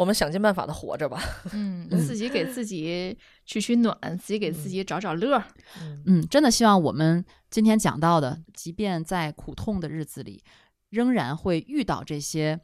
[0.01, 1.21] 我们想尽办法的活着吧。
[1.53, 5.45] 嗯，嗯 自己给自己取取暖，自己给自己找找乐儿。
[5.79, 10.43] 嗯嗯，真的希望我们今天讲到的，即便在苦痛的日子里，
[10.89, 12.59] 仍然会遇到这些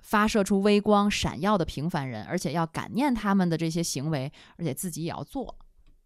[0.00, 5.56] 发射出微光、闪耀的平凡人，而且要感念他们的这些行为，而且自己也要做，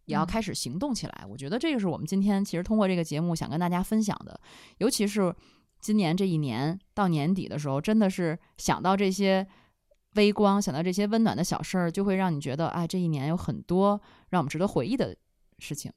[0.05, 1.25] 也要嗯开始行动起来。
[1.27, 4.39] 我觉得这个是我们今天其实通过这个节目想跟大家分享的，
[4.77, 5.35] 尤其是
[5.81, 9.47] 今年这一年到年底的时候，真的是想到这些。
[10.15, 14.01] 微光，想到这些温暖的小事儿，就会让你觉得，哎，这一年有很多
[14.31, 15.15] 让我们值得回忆的
[15.59, 15.93] 事情。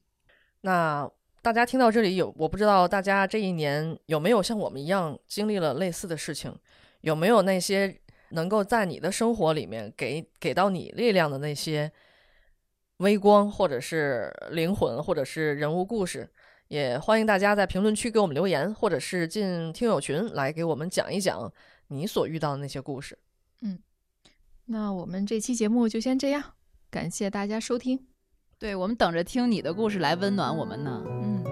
[0.60, 1.10] 那
[1.40, 6.54] 大家听到这里有，我不知道大家这一年有没有像我们一样经历了类似的事情，
[7.00, 8.00] 有没有那些
[8.30, 11.90] 能够在你的生活里面给给到你力量的那些
[12.98, 16.30] 微光，或者是灵魂，或者是人物故事。
[16.68, 21.52] 也欢迎大家在评论区给我们留言，或者是进听友群来给我们讲一讲
[21.88, 23.18] 你所遇到的那些故事。
[24.72, 26.42] 那我们这期节目就先这样，
[26.90, 28.06] 感谢大家收听。
[28.58, 31.04] 对我们等着听你的故事来温暖我们呢。
[31.06, 31.51] 嗯。